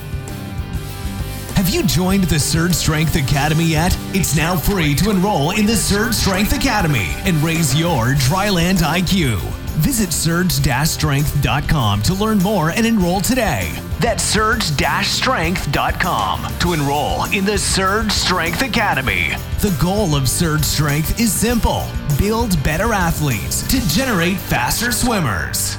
You 1.76 1.84
joined 1.84 2.24
the 2.24 2.40
Surge 2.40 2.74
Strength 2.74 3.18
Academy 3.18 3.66
yet? 3.66 3.98
It's 4.14 4.38
now 4.38 4.56
free 4.56 4.96
to 4.96 5.10
enroll 5.10 5.52
in 5.52 5.66
the 5.66 5.76
Surge 5.76 6.14
Strength 6.14 6.56
Academy 6.56 7.10
and 7.26 7.36
raise 7.44 7.78
your 7.78 8.16
dryland 8.16 8.78
IQ. 8.78 9.40
Visit 9.82 10.14
surge-strength.com 10.14 12.02
to 12.04 12.14
learn 12.14 12.38
more 12.38 12.70
and 12.70 12.86
enroll 12.86 13.20
today. 13.20 13.78
That's 14.00 14.24
surge-strength.com 14.24 16.60
to 16.60 16.72
enroll 16.72 17.26
in 17.34 17.44
the 17.44 17.58
Surge 17.58 18.14
Strength 18.14 18.62
Academy. 18.62 19.32
The 19.60 19.78
goal 19.82 20.16
of 20.16 20.30
Surge 20.30 20.64
Strength 20.64 21.20
is 21.20 21.34
simple 21.34 21.84
build 22.18 22.64
better 22.64 22.94
athletes 22.94 23.68
to 23.68 23.86
generate 23.90 24.38
faster 24.38 24.94
swimmers. 24.94 25.78